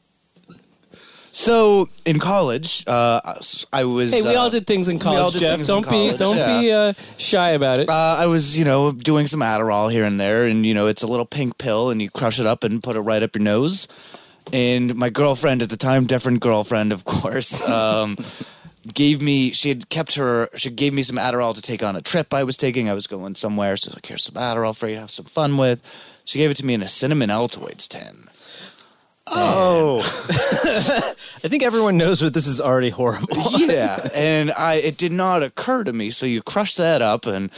[1.37, 3.21] So in college, uh,
[3.71, 4.11] I was.
[4.11, 5.57] Hey, we uh, all did things in college, Jeff.
[5.57, 6.61] things Don't be college, don't yeah.
[6.61, 7.91] be uh, shy about it.
[7.91, 11.03] Uh, I was, you know, doing some Adderall here and there, and you know, it's
[11.03, 13.43] a little pink pill, and you crush it up and put it right up your
[13.43, 13.87] nose.
[14.51, 18.17] And my girlfriend at the time, different girlfriend, of course, um,
[18.95, 19.53] gave me.
[19.53, 20.49] She had kept her.
[20.57, 22.89] She gave me some Adderall to take on a trip I was taking.
[22.89, 25.11] I was going somewhere, so I was like, "Here's some Adderall for you to have
[25.11, 25.83] some fun with."
[26.25, 28.31] She gave it to me in a cinnamon Altoids tin.
[29.27, 30.01] Oh.
[31.45, 33.37] I think everyone knows what this is already horrible.
[33.59, 36.11] yeah, and I it did not occur to me.
[36.11, 37.51] So you crush that up and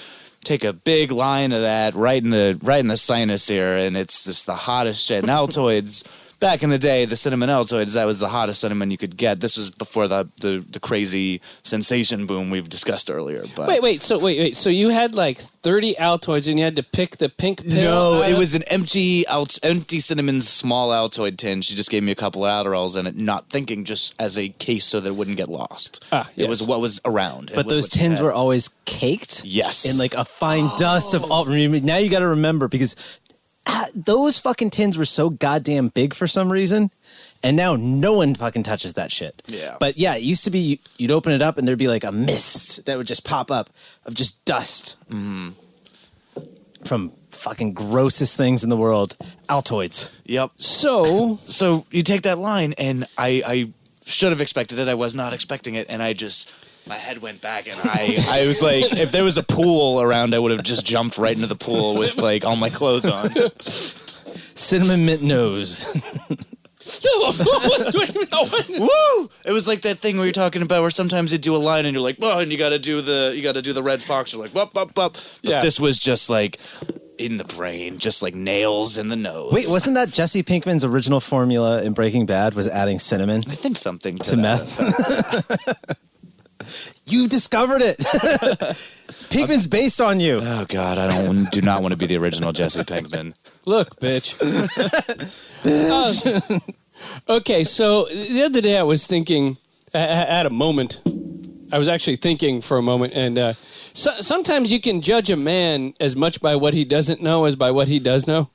[0.44, 3.96] take a big line of that right in the right in the sinus here, and
[3.96, 5.24] it's just the hottest shit.
[5.24, 6.04] And Altoids.
[6.40, 9.40] Back in the day, the cinnamon Altoids, that was the hottest cinnamon you could get.
[9.40, 13.42] This was before the, the, the crazy sensation boom we've discussed earlier.
[13.56, 14.02] But wait, wait.
[14.02, 14.56] So wait, wait.
[14.56, 17.72] So you had like 30 Altoids, and you had to pick the pink pill.
[17.82, 21.60] No, it of- was an empty, alt, empty cinnamon small Altoid tin.
[21.60, 24.48] She just gave me a couple of Adderalls in it, not thinking just as a
[24.48, 26.04] case so that it wouldn't get lost.
[26.12, 27.50] Ah, It was what was around.
[27.50, 29.44] It But was those tins were always caked.
[29.44, 29.84] Yes.
[29.84, 31.46] In like a fine dust of all.
[31.46, 32.94] Now you got to remember because
[33.94, 36.90] those fucking tins were so goddamn big for some reason.
[37.42, 39.42] And now no one fucking touches that shit.
[39.46, 39.76] Yeah.
[39.78, 42.12] But yeah, it used to be you'd open it up and there'd be like a
[42.12, 43.70] mist that would just pop up
[44.04, 44.96] of just dust.
[45.08, 45.50] Mm-hmm.
[46.84, 49.16] From fucking grossest things in the world.
[49.48, 50.10] Altoids.
[50.24, 50.52] Yep.
[50.56, 53.72] so so you take that line and I, I
[54.08, 54.88] should have expected it.
[54.88, 56.50] I was not expecting it, and I just
[56.88, 60.34] my head went back, and I I was like, if there was a pool around,
[60.34, 63.30] I would have just jumped right into the pool with like all my clothes on.
[64.54, 65.86] Cinnamon mint nose.
[68.78, 69.30] Woo!
[69.44, 71.84] It was like that thing where you're talking about where sometimes you do a line
[71.86, 73.82] and you're like, oh, and you got to do the you got to do the
[73.82, 74.32] Redd Foxx.
[74.32, 75.14] You're like, whoop whoop whoop.
[75.14, 75.60] But Yeah.
[75.60, 76.58] this was just like
[77.18, 79.52] in the brain, just like nails in the nose.
[79.52, 83.76] Wait, wasn't that Jesse Pinkman's original formula in Breaking Bad was adding cinnamon I think
[83.76, 85.98] something to, to that meth?
[87.06, 87.98] you discovered it.
[89.30, 90.40] Pinkman's based on you.
[90.42, 93.34] Oh God, I don't do not want to be the original Jesse Pinkman.
[93.64, 94.34] look, bitch.
[95.64, 96.58] Uh,
[97.28, 99.56] okay, so the other day I was thinking,
[99.94, 101.00] I I had a moment.
[101.70, 103.52] I was actually thinking for a moment, and uh,
[103.92, 107.56] so, sometimes you can judge a man as much by what he doesn't know as
[107.56, 108.50] by what he does know.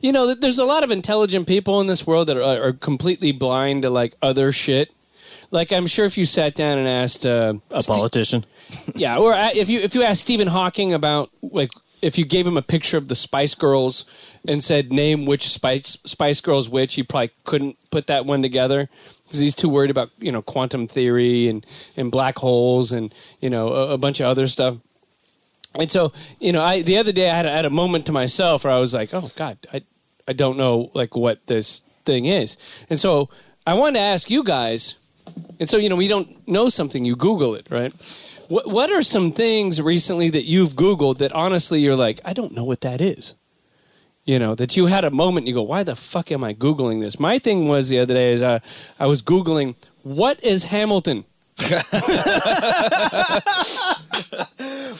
[0.00, 3.30] You know, there's a lot of intelligent people in this world that are, are completely
[3.30, 4.92] blind to like other shit.
[5.52, 8.44] Like I'm sure if you sat down and asked uh, A politician.
[8.96, 12.56] yeah, or if you if you asked Stephen Hawking about like if you gave him
[12.56, 14.04] a picture of the Spice Girls
[14.48, 18.88] and said name which Spice Spice Girls which, he probably couldn't put that one together
[19.24, 21.64] because he's too worried about you know quantum theory and
[21.96, 24.76] and black holes and you know a, a bunch of other stuff.
[25.74, 28.12] And so you know, I the other day I had, a- had a moment to
[28.12, 29.82] myself where I was like, oh God, I
[30.26, 32.56] I don't know like what this thing is,
[32.88, 33.28] and so
[33.66, 34.94] I wanted to ask you guys.
[35.58, 37.92] And so, you know, we don't know something, you Google it, right?
[38.48, 42.52] What, what are some things recently that you've Googled that honestly you're like, I don't
[42.52, 43.34] know what that is?
[44.24, 46.54] You know, that you had a moment and you go, why the fuck am I
[46.54, 47.18] Googling this?
[47.18, 48.60] My thing was the other day is uh,
[48.98, 51.24] I was Googling, what is Hamilton?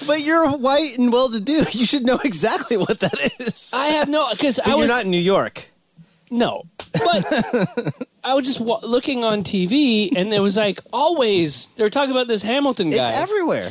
[0.06, 1.64] But you're white and well to do.
[1.70, 3.72] You should know exactly what that is.
[3.74, 5.68] I have no, because I you're was not in New York.
[6.32, 11.84] No, but I was just wa- looking on TV, and it was like always they
[11.84, 13.68] were talking about this Hamilton guy, It's everywhere.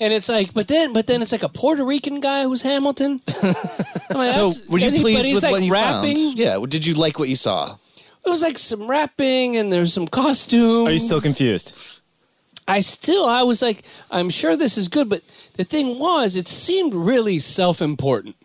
[0.00, 3.20] and it's like, but then, but then it's like a Puerto Rican guy who's Hamilton.
[3.42, 5.72] I'm like, So, that's- were you and he- but pleased he's with like what you
[5.72, 6.16] rapping.
[6.16, 6.38] found?
[6.38, 6.58] Yeah.
[6.68, 7.76] Did you like what you saw?
[8.26, 10.88] It was like some rapping, and there's some costumes.
[10.88, 11.76] Are you still confused?
[12.68, 15.22] I still, I was like, I'm sure this is good, but
[15.54, 18.36] the thing was, it seemed really self-important.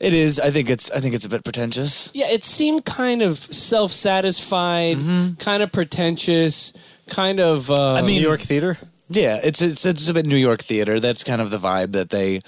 [0.00, 0.38] It is.
[0.38, 0.90] I think it's.
[0.92, 2.10] I think it's a bit pretentious.
[2.14, 6.72] Yeah, it seemed kind of self-satisfied, kind of pretentious,
[7.08, 7.70] kind of.
[7.70, 8.78] Uh, I mean- New York theater?
[9.10, 11.00] Yeah, it's it's it's a bit New York theater.
[11.00, 12.42] That's kind of the vibe that they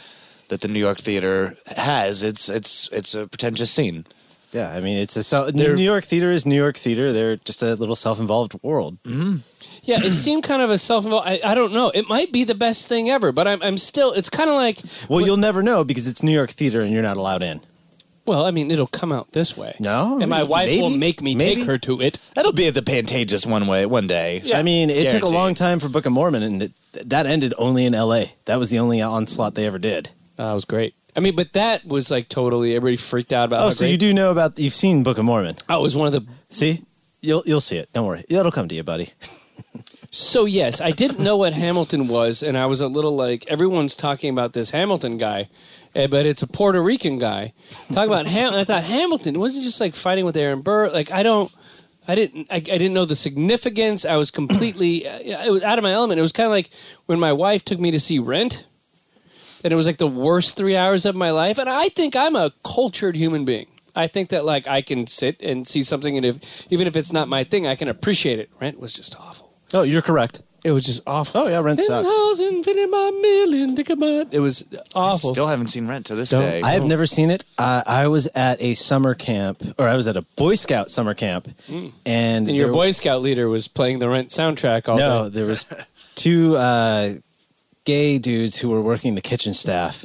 [0.48, 2.22] that the New York theater has.
[2.22, 4.04] It's it's it's a pretentious scene.
[4.52, 7.12] Yeah, I mean, it's a self, New York theater is New York theater.
[7.12, 8.98] They're just a little self-involved world.
[9.82, 11.28] Yeah, it seemed kind of a self involved.
[11.28, 11.90] I, I don't know.
[11.90, 14.12] It might be the best thing ever, but I'm, I'm still.
[14.12, 14.78] It's kind of like.
[15.08, 17.60] Well, you'll never know because it's New York theater and you're not allowed in.
[18.26, 19.74] Well, I mean, it'll come out this way.
[19.80, 21.62] No, and my wife maybe, will make me maybe.
[21.62, 22.18] take her to it.
[22.34, 24.42] That'll be at the Pantages one way one day.
[24.44, 24.58] Yeah.
[24.58, 27.54] I mean, it took a long time for Book of Mormon, and it, that ended
[27.58, 28.34] only in L.A.
[28.44, 30.10] That was the only onslaught they ever did.
[30.38, 30.94] Oh, that was great.
[31.16, 32.76] I mean, but that was like totally.
[32.76, 33.62] Everybody freaked out about.
[33.62, 34.58] Oh, so great- you do know about?
[34.58, 35.56] You've seen Book of Mormon?
[35.68, 36.24] Oh, it was one of the.
[36.50, 36.84] See,
[37.20, 37.92] you'll you'll see it.
[37.92, 39.08] Don't worry, it'll come to you, buddy.
[40.12, 43.94] So yes, I didn't know what Hamilton was, and I was a little like everyone's
[43.94, 45.48] talking about this Hamilton guy,
[45.94, 47.52] eh, but it's a Puerto Rican guy.
[47.92, 48.52] Talk about Ham.
[48.52, 50.88] I thought Hamilton wasn't just like fighting with Aaron Burr.
[50.88, 51.52] Like I don't,
[52.08, 54.04] I didn't, I, I didn't know the significance.
[54.04, 56.18] I was completely, it was out of my element.
[56.18, 56.70] It was kind of like
[57.06, 58.66] when my wife took me to see Rent,
[59.62, 61.56] and it was like the worst three hours of my life.
[61.56, 63.66] And I think I'm a cultured human being.
[63.94, 67.12] I think that like I can sit and see something, and if even if it's
[67.12, 68.50] not my thing, I can appreciate it.
[68.60, 69.49] Rent was just awful.
[69.72, 70.42] Oh, you're correct.
[70.62, 71.40] It was just awful.
[71.42, 72.06] Oh, yeah, Rent sucks.
[72.06, 75.32] Thousand, fifty, my million, think about- It was awful.
[75.32, 76.60] Still haven't seen Rent to this Don't- day.
[76.60, 77.46] I have never seen it.
[77.56, 81.14] Uh, I was at a summer camp, or I was at a Boy Scout summer
[81.14, 85.24] camp, and, and your there- Boy Scout leader was playing the Rent soundtrack all No,
[85.24, 85.30] day.
[85.36, 85.64] there was
[86.14, 87.14] two uh,
[87.84, 90.04] gay dudes who were working the kitchen staff,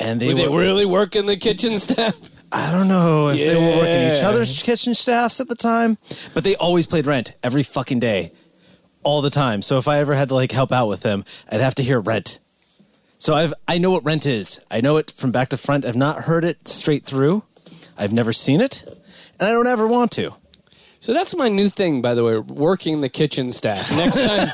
[0.00, 2.16] and they Were they were really working the kitchen staff?
[2.50, 4.30] I don't know if they were working each Yeah.
[4.30, 5.96] other's kitchen staffs at the time,
[6.34, 8.32] but they always played Rent every fucking day,
[9.06, 9.62] all the time.
[9.62, 12.00] So if I ever had to like help out with them, I'd have to hear
[12.00, 12.40] Rent.
[13.18, 14.60] So I've I know what Rent is.
[14.68, 15.84] I know it from back to front.
[15.84, 17.44] I've not heard it straight through.
[17.96, 18.84] I've never seen it,
[19.38, 20.34] and I don't ever want to.
[20.98, 23.90] So that's my new thing, by the way, working the kitchen staff.
[23.92, 24.48] Next time.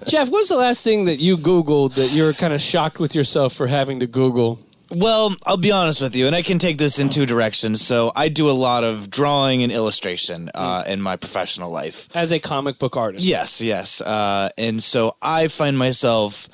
[0.06, 3.14] Jeff, what's the last thing that you Googled that you were kind of shocked with
[3.14, 4.60] yourself for having to Google?
[4.90, 7.84] Well, I'll be honest with you, and I can take this in two directions.
[7.84, 12.08] So I do a lot of drawing and illustration uh, in my professional life.
[12.14, 13.24] As a comic book artist.
[13.24, 14.00] Yes, yes.
[14.00, 16.48] Uh, and so I find myself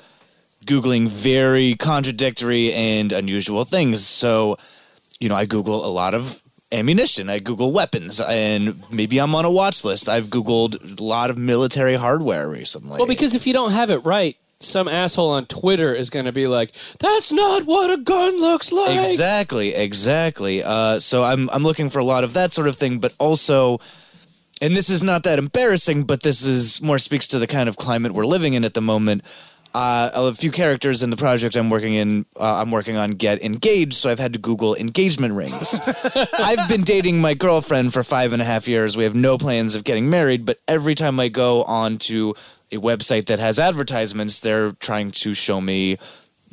[0.65, 4.05] Googling very contradictory and unusual things.
[4.05, 4.57] So,
[5.19, 9.45] you know, I Google a lot of ammunition, I Google weapons, and maybe I'm on
[9.45, 10.09] a watch list.
[10.09, 12.97] I've Googled a lot of military hardware recently.
[12.97, 16.31] Well, because if you don't have it right, some asshole on Twitter is going to
[16.31, 20.63] be like, "That's not what a gun looks like." Exactly, exactly.
[20.63, 23.79] Uh, so I'm I'm looking for a lot of that sort of thing, but also,
[24.61, 27.77] and this is not that embarrassing, but this is more speaks to the kind of
[27.77, 29.23] climate we're living in at the moment.
[29.73, 33.43] Uh, a few characters in the project I'm working in, uh, I'm working on get
[33.43, 35.81] engaged, so I've had to Google engagement rings.
[36.39, 38.95] I've been dating my girlfriend for five and a half years.
[38.95, 42.35] We have no plans of getting married, but every time I go onto
[42.71, 45.97] a website that has advertisements, they're trying to show me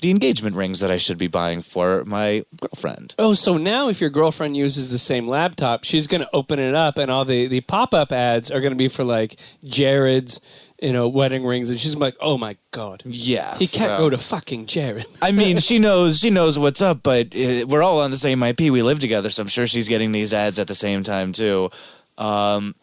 [0.00, 3.14] the engagement rings that I should be buying for my girlfriend.
[3.20, 6.74] Oh, so now if your girlfriend uses the same laptop, she's going to open it
[6.74, 10.40] up, and all the, the pop up ads are going to be for like Jared's,
[10.82, 14.10] you know, wedding rings, and she's like, "Oh my god, Yeah, he can't so- go
[14.10, 18.00] to fucking Jared." I mean, she knows she knows what's up, but uh, we're all
[18.00, 18.58] on the same IP.
[18.62, 21.70] We live together, so I'm sure she's getting these ads at the same time too.
[22.18, 22.74] Um,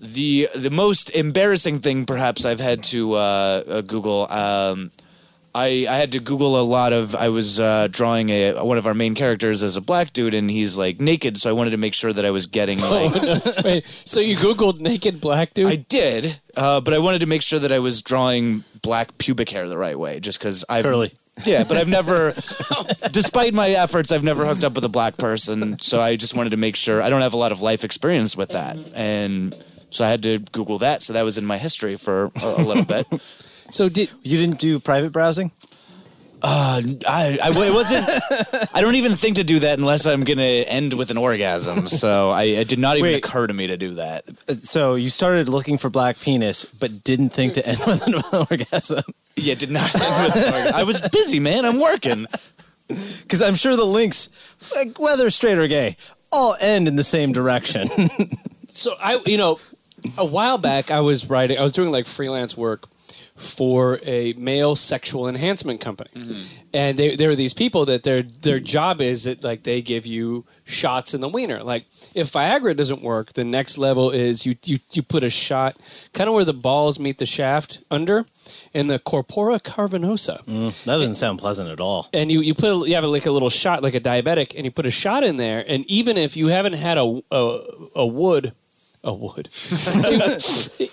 [0.00, 3.16] the the most embarrassing thing, perhaps, I've had to uh,
[3.66, 4.30] uh, Google.
[4.30, 4.90] Um,
[5.54, 7.14] I, I had to Google a lot of.
[7.14, 10.50] I was uh, drawing a one of our main characters as a black dude, and
[10.50, 11.38] he's like naked.
[11.38, 13.14] So I wanted to make sure that I was getting like
[13.64, 15.68] Wait, so you googled naked black dude?
[15.68, 19.48] I did, uh, but I wanted to make sure that I was drawing black pubic
[19.48, 21.14] hair the right way, just because I've Curly.
[21.44, 22.34] Yeah, but I've never,
[23.12, 25.78] despite my efforts, I've never hooked up with a black person.
[25.80, 28.36] So I just wanted to make sure I don't have a lot of life experience
[28.36, 29.54] with that, and
[29.96, 31.02] so I had to Google that.
[31.02, 33.06] So that was in my history for a, a little bit.
[33.70, 35.52] so did You didn't do private browsing?
[36.42, 38.06] Uh, I, I it wasn't.
[38.74, 41.88] I don't even think to do that unless I'm going to end with an orgasm.
[41.88, 43.24] So I, it did not even Wait.
[43.24, 44.24] occur to me to do that.
[44.46, 48.14] Uh, So you started looking for black penis, but didn't think to end with an
[48.50, 49.02] orgasm.
[49.34, 50.74] Yeah, did not end with an orgasm.
[50.76, 51.64] I was busy, man.
[51.64, 52.26] I'm working.
[52.86, 54.28] Because I'm sure the links,
[54.76, 55.96] like whether straight or gay,
[56.30, 57.88] all end in the same direction.
[58.68, 59.58] So I, you know,
[60.18, 62.88] a while back I was writing, I was doing like freelance work
[63.36, 66.42] for a male sexual enhancement company, mm-hmm.
[66.72, 70.06] and they, there are these people that their their job is that like they give
[70.06, 71.62] you shots in the wiener.
[71.62, 75.76] Like if Viagra doesn't work, the next level is you you you put a shot
[76.14, 78.24] kind of where the balls meet the shaft under,
[78.72, 82.08] in the corpora cavernosa mm, that doesn't sound pleasant at all.
[82.12, 84.64] and you you put a, you have like a little shot like a diabetic and
[84.64, 87.60] you put a shot in there and even if you haven't had a a,
[87.96, 88.54] a wood
[89.10, 89.48] a wood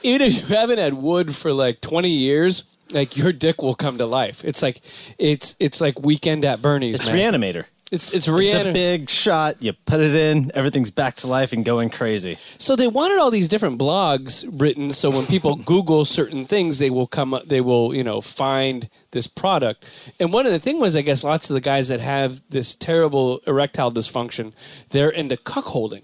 [0.03, 3.97] even if you haven't had wood for like 20 years like your dick will come
[3.97, 4.81] to life it's like
[5.17, 7.33] it's it's like weekend at bernie's It's man.
[7.33, 7.65] Reanimator.
[7.91, 9.61] it's it's It's a big shot.
[9.61, 12.37] You put it in, everything's back to life and going crazy.
[12.57, 16.89] So they wanted all these different blogs written so when people Google certain things, they
[16.89, 19.85] will come up, they will, you know, find this product.
[20.19, 22.73] And one of the thing was, I guess, lots of the guys that have this
[22.75, 24.53] terrible erectile dysfunction,
[24.89, 26.03] they're into cuckolding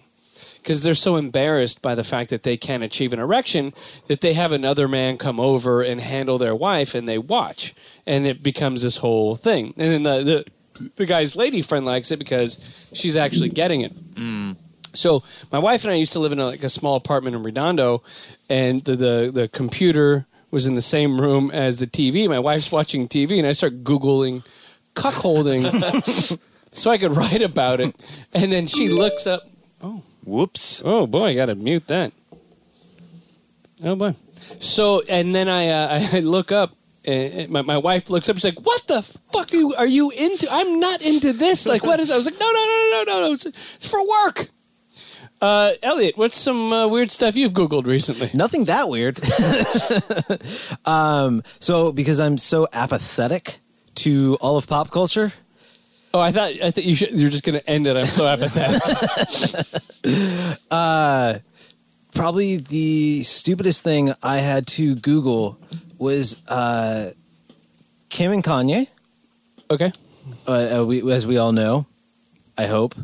[0.61, 3.73] because they're so embarrassed by the fact that they can't achieve an erection
[4.07, 7.73] that they have another man come over and handle their wife and they watch
[8.05, 10.45] and it becomes this whole thing and then the
[10.79, 12.59] the, the guy's lady friend likes it because
[12.93, 14.55] she's actually getting it mm.
[14.93, 17.43] So my wife and I used to live in a, like a small apartment in
[17.43, 18.03] Redondo,
[18.49, 22.27] and the, the the computer was in the same room as the TV.
[22.27, 24.43] My wife's watching TV, and I start googling
[24.95, 26.39] cuckolding,
[26.73, 27.95] so I could write about it.
[28.33, 29.43] And then she looks up.
[30.23, 30.81] Whoops.
[30.85, 32.11] Oh boy, I got to mute that.
[33.83, 34.15] Oh boy.
[34.59, 36.75] So and then I uh, I look up.
[37.05, 38.35] And my, my wife looks up.
[38.35, 40.47] She's like, "What the fuck are you, are you into?
[40.51, 41.65] I'm not into this.
[41.65, 43.33] Like, what is?" I was like, "No, no, no, no, no, no.
[43.33, 44.49] It's, it's for work."
[45.41, 48.29] Uh, Elliot, what's some uh, weird stuff you've Googled recently?
[48.33, 49.21] Nothing that weird.
[50.85, 53.61] um, so because I'm so apathetic
[53.95, 55.31] to all of pop culture,
[56.13, 57.95] Oh, I thought I thought you should, you're just going to end it.
[57.95, 58.81] I'm so apathetic.
[62.13, 65.57] probably the stupidest thing I had to Google
[65.97, 67.11] was uh,
[68.09, 68.87] Kim and Kanye.
[69.69, 69.91] okay.
[70.47, 71.85] Uh, uh, we, as we all know,
[72.57, 72.95] I hope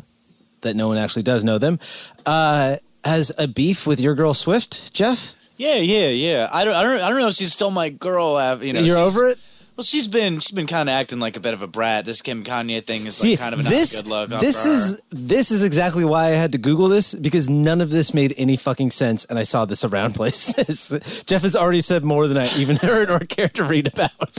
[0.60, 1.78] that no one actually does know them.
[2.24, 5.34] Uh, has a beef with your girl Swift, Jeff?
[5.56, 6.48] Yeah, yeah, yeah.
[6.52, 8.36] I don't, I don't, I don't know if she's still my girl.
[8.36, 9.38] uh, You know, You're over it.
[9.76, 12.06] Well, she's been, she's been kind of acting like a bit of a brat.
[12.06, 14.30] This Kim Kanye thing is See, like kind of not this a good look.
[14.40, 18.14] this is this is exactly why I had to Google this because none of this
[18.14, 21.22] made any fucking sense, and I saw this around places.
[21.26, 24.38] Jeff has already said more than I even heard or cared to read about.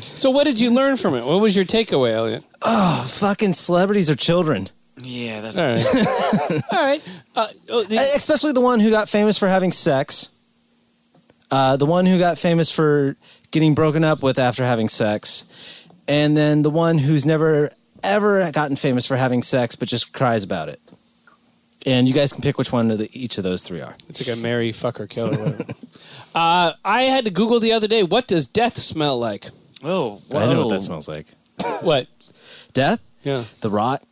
[0.00, 1.24] So, what did you learn from it?
[1.24, 2.44] What was your takeaway, Elliot?
[2.62, 4.68] Oh, fucking celebrities are children,
[5.00, 5.40] yeah.
[5.40, 6.62] That's All right.
[6.72, 7.02] All right.
[7.34, 10.30] Uh, oh, the- especially the one who got famous for having sex.
[11.50, 13.16] Uh, the one who got famous for
[13.50, 15.44] getting broken up with after having sex,
[16.08, 17.70] and then the one who's never
[18.02, 20.80] ever gotten famous for having sex but just cries about it.
[21.84, 23.94] And you guys can pick which one of the, each of those three are.
[24.08, 25.56] It's like a Mary fucker killer.
[26.34, 28.02] uh, I had to Google the other day.
[28.02, 29.48] What does death smell like?
[29.84, 31.26] oh, I know what that smells like.
[31.82, 32.08] What?
[32.72, 33.44] Death, Yeah.
[33.60, 34.02] the rot.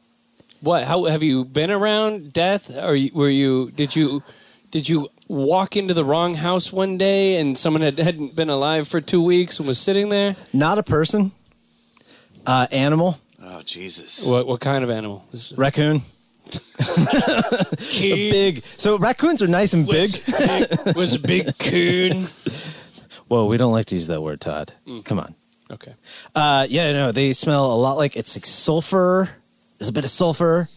[0.60, 0.84] What?
[0.84, 2.70] How have you been around death?
[2.70, 3.70] Or were you?
[3.72, 4.22] Did you?
[4.70, 8.86] Did you walk into the wrong house one day and someone had, hadn't been alive
[8.88, 10.36] for two weeks and was sitting there?
[10.52, 11.32] Not a person.
[12.46, 14.24] Uh, animal, Oh Jesus.
[14.24, 14.46] What?
[14.46, 15.24] What kind of animal?
[15.32, 16.02] Is- raccoon.
[18.00, 18.62] Big.
[18.76, 20.10] So raccoons are nice and big.
[20.26, 20.96] big.
[20.96, 22.26] Was a big coon.
[23.28, 24.72] Whoa, we don't like to use that word, Todd.
[25.04, 25.34] Come on.
[25.70, 25.94] Okay.
[26.34, 29.30] Uh, yeah, no, they smell a lot like it's like sulfur.
[29.78, 30.68] There's a bit of sulfur,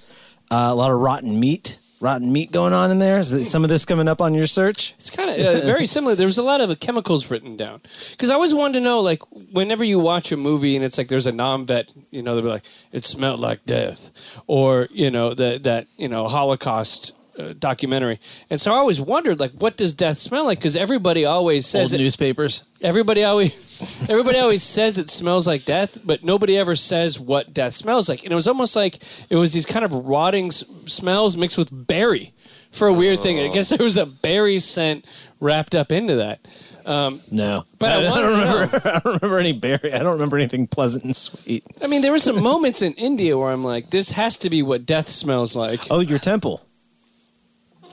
[0.50, 3.20] uh, a lot of rotten meat, rotten meat going on in there.
[3.20, 4.94] Is some of this coming up on your search?
[5.00, 6.16] It's kind of uh, very similar.
[6.16, 7.82] There was a lot of chemicals written down
[8.12, 9.22] because I always wanted to know, like,
[9.52, 12.50] whenever you watch a movie and it's like there's a non-vet, you know, they'll be
[12.50, 14.12] like, "It smelled like death,"
[14.48, 18.20] or you know, that that you know Holocaust uh, documentary.
[18.50, 20.60] And so I always wondered, like, what does death smell like?
[20.60, 22.70] Because everybody always says Old it, newspapers.
[22.82, 23.54] everybody always
[24.10, 28.24] everybody always says it smells like death, but nobody ever says what death smells like.
[28.24, 31.70] And it was almost like it was these kind of rotting s- smells mixed with
[31.72, 32.34] berry
[32.72, 33.40] for a weird thing.
[33.40, 35.06] I guess there was a berry scent
[35.40, 36.40] wrapped up into that.
[37.32, 38.82] No, But I, wanted don't remember.
[38.86, 39.94] I don't remember any berry.
[39.94, 41.64] I don't remember anything pleasant and sweet.
[41.82, 44.64] I mean, there were some moments in India where I'm like, this has to be
[44.64, 45.82] what death smells like.
[45.92, 46.66] Oh, your temple.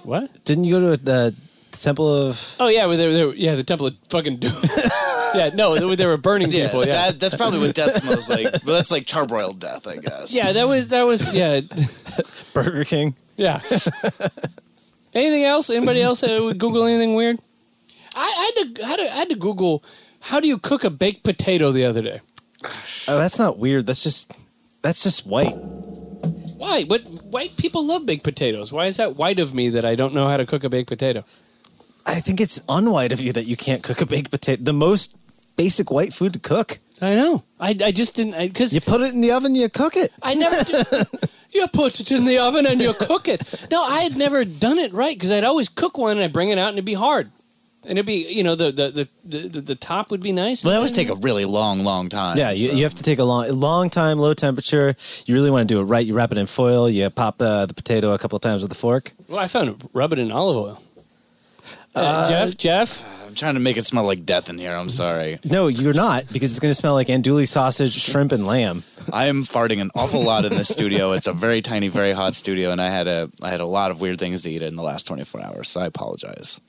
[0.04, 0.44] What?
[0.44, 1.34] Didn't you go to the
[1.72, 2.56] temple of?
[2.60, 4.52] Oh yeah, where they were, they were- yeah, the temple of fucking doom.
[5.34, 6.86] yeah, no, they were, they were burning Yeah, people.
[6.86, 8.50] Yeah, that, that's probably what death smells like.
[8.52, 10.32] But that's like charbroiled death, I guess.
[10.32, 11.60] yeah, that was that was yeah.
[12.54, 13.16] Burger King.
[13.36, 13.60] Yeah.
[15.14, 15.70] anything else?
[15.70, 17.38] Anybody else uh, would Google anything weird?
[18.14, 19.82] I, I had to, I had to I had to Google
[20.20, 22.20] how do you cook a baked potato the other day.
[23.08, 23.86] Oh, that's not weird.
[23.86, 24.32] That's just
[24.82, 25.56] that's just white.
[26.64, 26.84] Why?
[26.84, 28.72] What white people love baked potatoes?
[28.72, 30.88] Why is that white of me that I don't know how to cook a baked
[30.88, 31.22] potato?
[32.06, 34.62] I think it's unwhite of you that you can't cook a baked potato.
[34.62, 35.14] The most
[35.56, 36.78] basic white food to cook.
[37.02, 37.42] I know.
[37.60, 40.10] I, I just didn't because You put it in the oven, you cook it.
[40.22, 40.64] I never.
[40.64, 41.06] Did,
[41.52, 43.42] you put it in the oven and you cook it.
[43.70, 46.48] No, I had never done it right because I'd always cook one and I'd bring
[46.48, 47.30] it out and it'd be hard,
[47.86, 50.64] and it'd be you know the the the the, the, the top would be nice.
[50.64, 52.36] Well, that always take a really long, long time.
[52.36, 52.76] Yeah, you, so.
[52.76, 54.96] you have to take a long, long time, low temperature.
[55.26, 56.06] You really want to do it right.
[56.06, 56.88] You wrap it in foil.
[56.88, 59.12] You pop the, the potato a couple of times with a fork.
[59.28, 59.76] Well, I found it.
[59.92, 60.82] Rub it in olive oil.
[61.94, 64.74] Uh, Jeff, Jeff, I'm trying to make it smell like death in here.
[64.74, 65.38] I'm sorry.
[65.44, 68.82] No, you're not, because it's going to smell like andouille sausage, shrimp, and lamb.
[69.12, 71.12] I am farting an awful lot in this studio.
[71.12, 73.92] It's a very tiny, very hot studio, and I had a I had a lot
[73.92, 75.68] of weird things to eat in the last 24 hours.
[75.68, 76.60] So I apologize.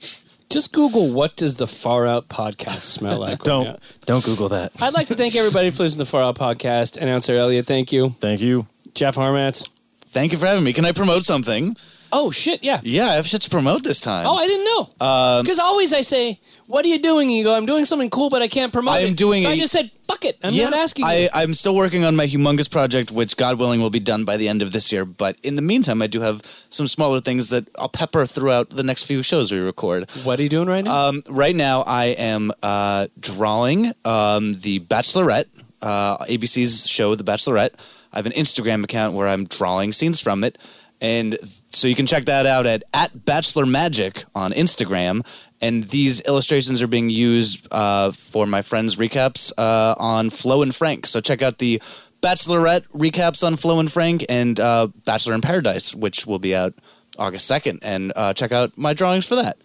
[0.50, 3.42] Just Google what does the Far Out podcast smell like.
[3.42, 3.78] Don't now.
[4.04, 4.72] don't Google that.
[4.80, 6.96] I'd like to thank everybody for listening to the Far Out podcast.
[6.96, 8.10] Announcer Elliot, thank you.
[8.20, 8.66] Thank you.
[8.94, 9.68] Jeff Harmatz.
[10.06, 10.72] Thank you for having me.
[10.72, 11.76] Can I promote something?
[12.12, 12.80] Oh shit, yeah.
[12.82, 14.26] Yeah, I have shit to promote this time.
[14.26, 15.42] Oh, I didn't know.
[15.42, 18.30] Because always I say, "What are you doing?" And you go, "I'm doing something cool,
[18.30, 20.36] but I can't promote I it." am doing So I a- just said, "Fuck it."
[20.36, 20.46] it.
[20.46, 21.10] I'm not asking you.
[21.10, 24.36] I, I'm still working on my humongous project, which God willing will be done by
[24.36, 25.04] the end of this year.
[25.04, 28.82] But in the meantime, I do have some smaller things that I'll pepper throughout the
[28.84, 30.08] next few shows we record.
[30.24, 31.08] what are you doing right now?
[31.08, 35.46] Um, right now, I am uh, drawing um, the Bachelorette,
[35.82, 37.72] uh, ABC's show, The Bachelorette.
[38.12, 40.56] I have an Instagram account where I'm drawing scenes from it,
[41.00, 41.38] and
[41.70, 45.24] so you can check that out at at Bachelor Magic on Instagram.
[45.60, 50.74] And these illustrations are being used uh, for my friends' recaps uh, on Flo and
[50.74, 51.06] Frank.
[51.06, 51.80] So check out the
[52.22, 56.74] Bachelorette recaps on Flo and Frank and uh, Bachelor in Paradise, which will be out
[57.18, 57.78] August second.
[57.82, 59.56] And uh, check out my drawings for that.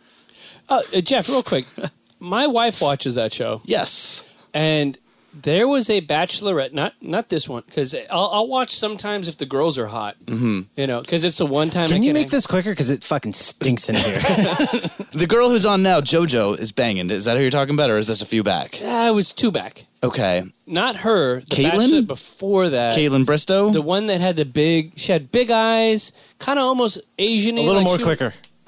[0.69, 1.65] Uh, Jeff, real quick.
[2.19, 4.23] My wife watches that show, Yes.
[4.53, 4.97] and
[5.33, 6.73] there was a Bachelorette.
[6.73, 10.17] Not not this one, because I'll, I'll watch sometimes if the girls are hot.
[10.25, 10.61] Mm-hmm.
[10.75, 11.89] You know, because it's a one time.
[11.89, 12.71] Can you make this quicker?
[12.71, 14.21] Because it fucking stinks in here.
[15.13, 17.09] The girl who's on now, JoJo, is banging.
[17.09, 18.79] Is that who you're talking about, or is this a few back?
[18.81, 19.85] Ah, it was two back.
[20.01, 20.43] Okay.
[20.65, 21.41] Not her.
[21.41, 21.89] The Kaitlyn?
[21.89, 22.97] Bachelorette before that.
[22.97, 23.73] Kaitlyn Bristowe?
[23.73, 24.93] The one that had the big.
[24.95, 27.57] She had big eyes, kind of almost Asian.
[27.57, 28.33] a little more quicker.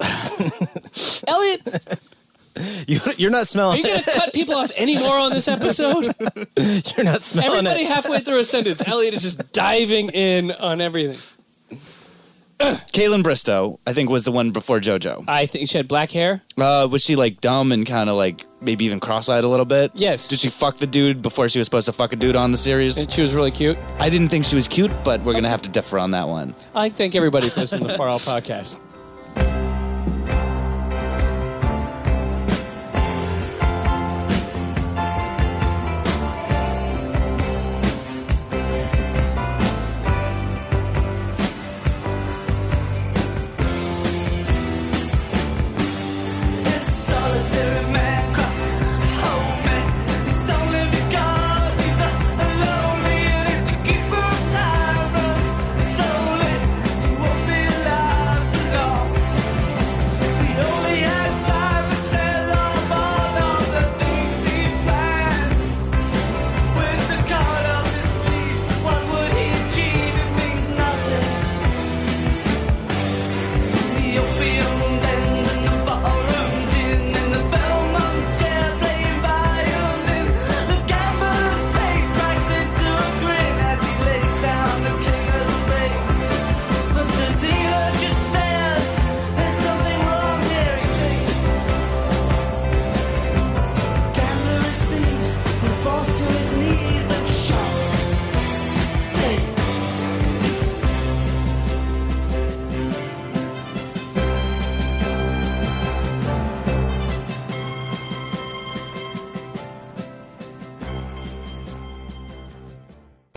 [1.26, 1.98] Elliot,
[2.86, 3.80] You, you're not smelling.
[3.80, 6.14] are smelling you going to cut people off any more on this episode?
[6.56, 6.96] it.
[6.96, 7.88] You're not smelling Everybody it.
[7.88, 11.18] halfway through a sentence, Elliot is just diving in on everything.
[12.60, 15.24] Kaitlyn Bristowe, I think, was the one before JoJo.
[15.26, 16.42] I think she had black hair.
[16.56, 19.90] Uh, was she like dumb and kind of like maybe even cross-eyed a little bit?
[19.94, 20.28] Yes.
[20.28, 22.56] Did she fuck the dude before she was supposed to fuck a dude on the
[22.56, 22.96] series?
[22.96, 23.76] And she was really cute.
[23.98, 26.54] I didn't think she was cute, but we're gonna have to differ on that one.
[26.74, 28.78] I thank everybody for listening to the Far Out Podcast.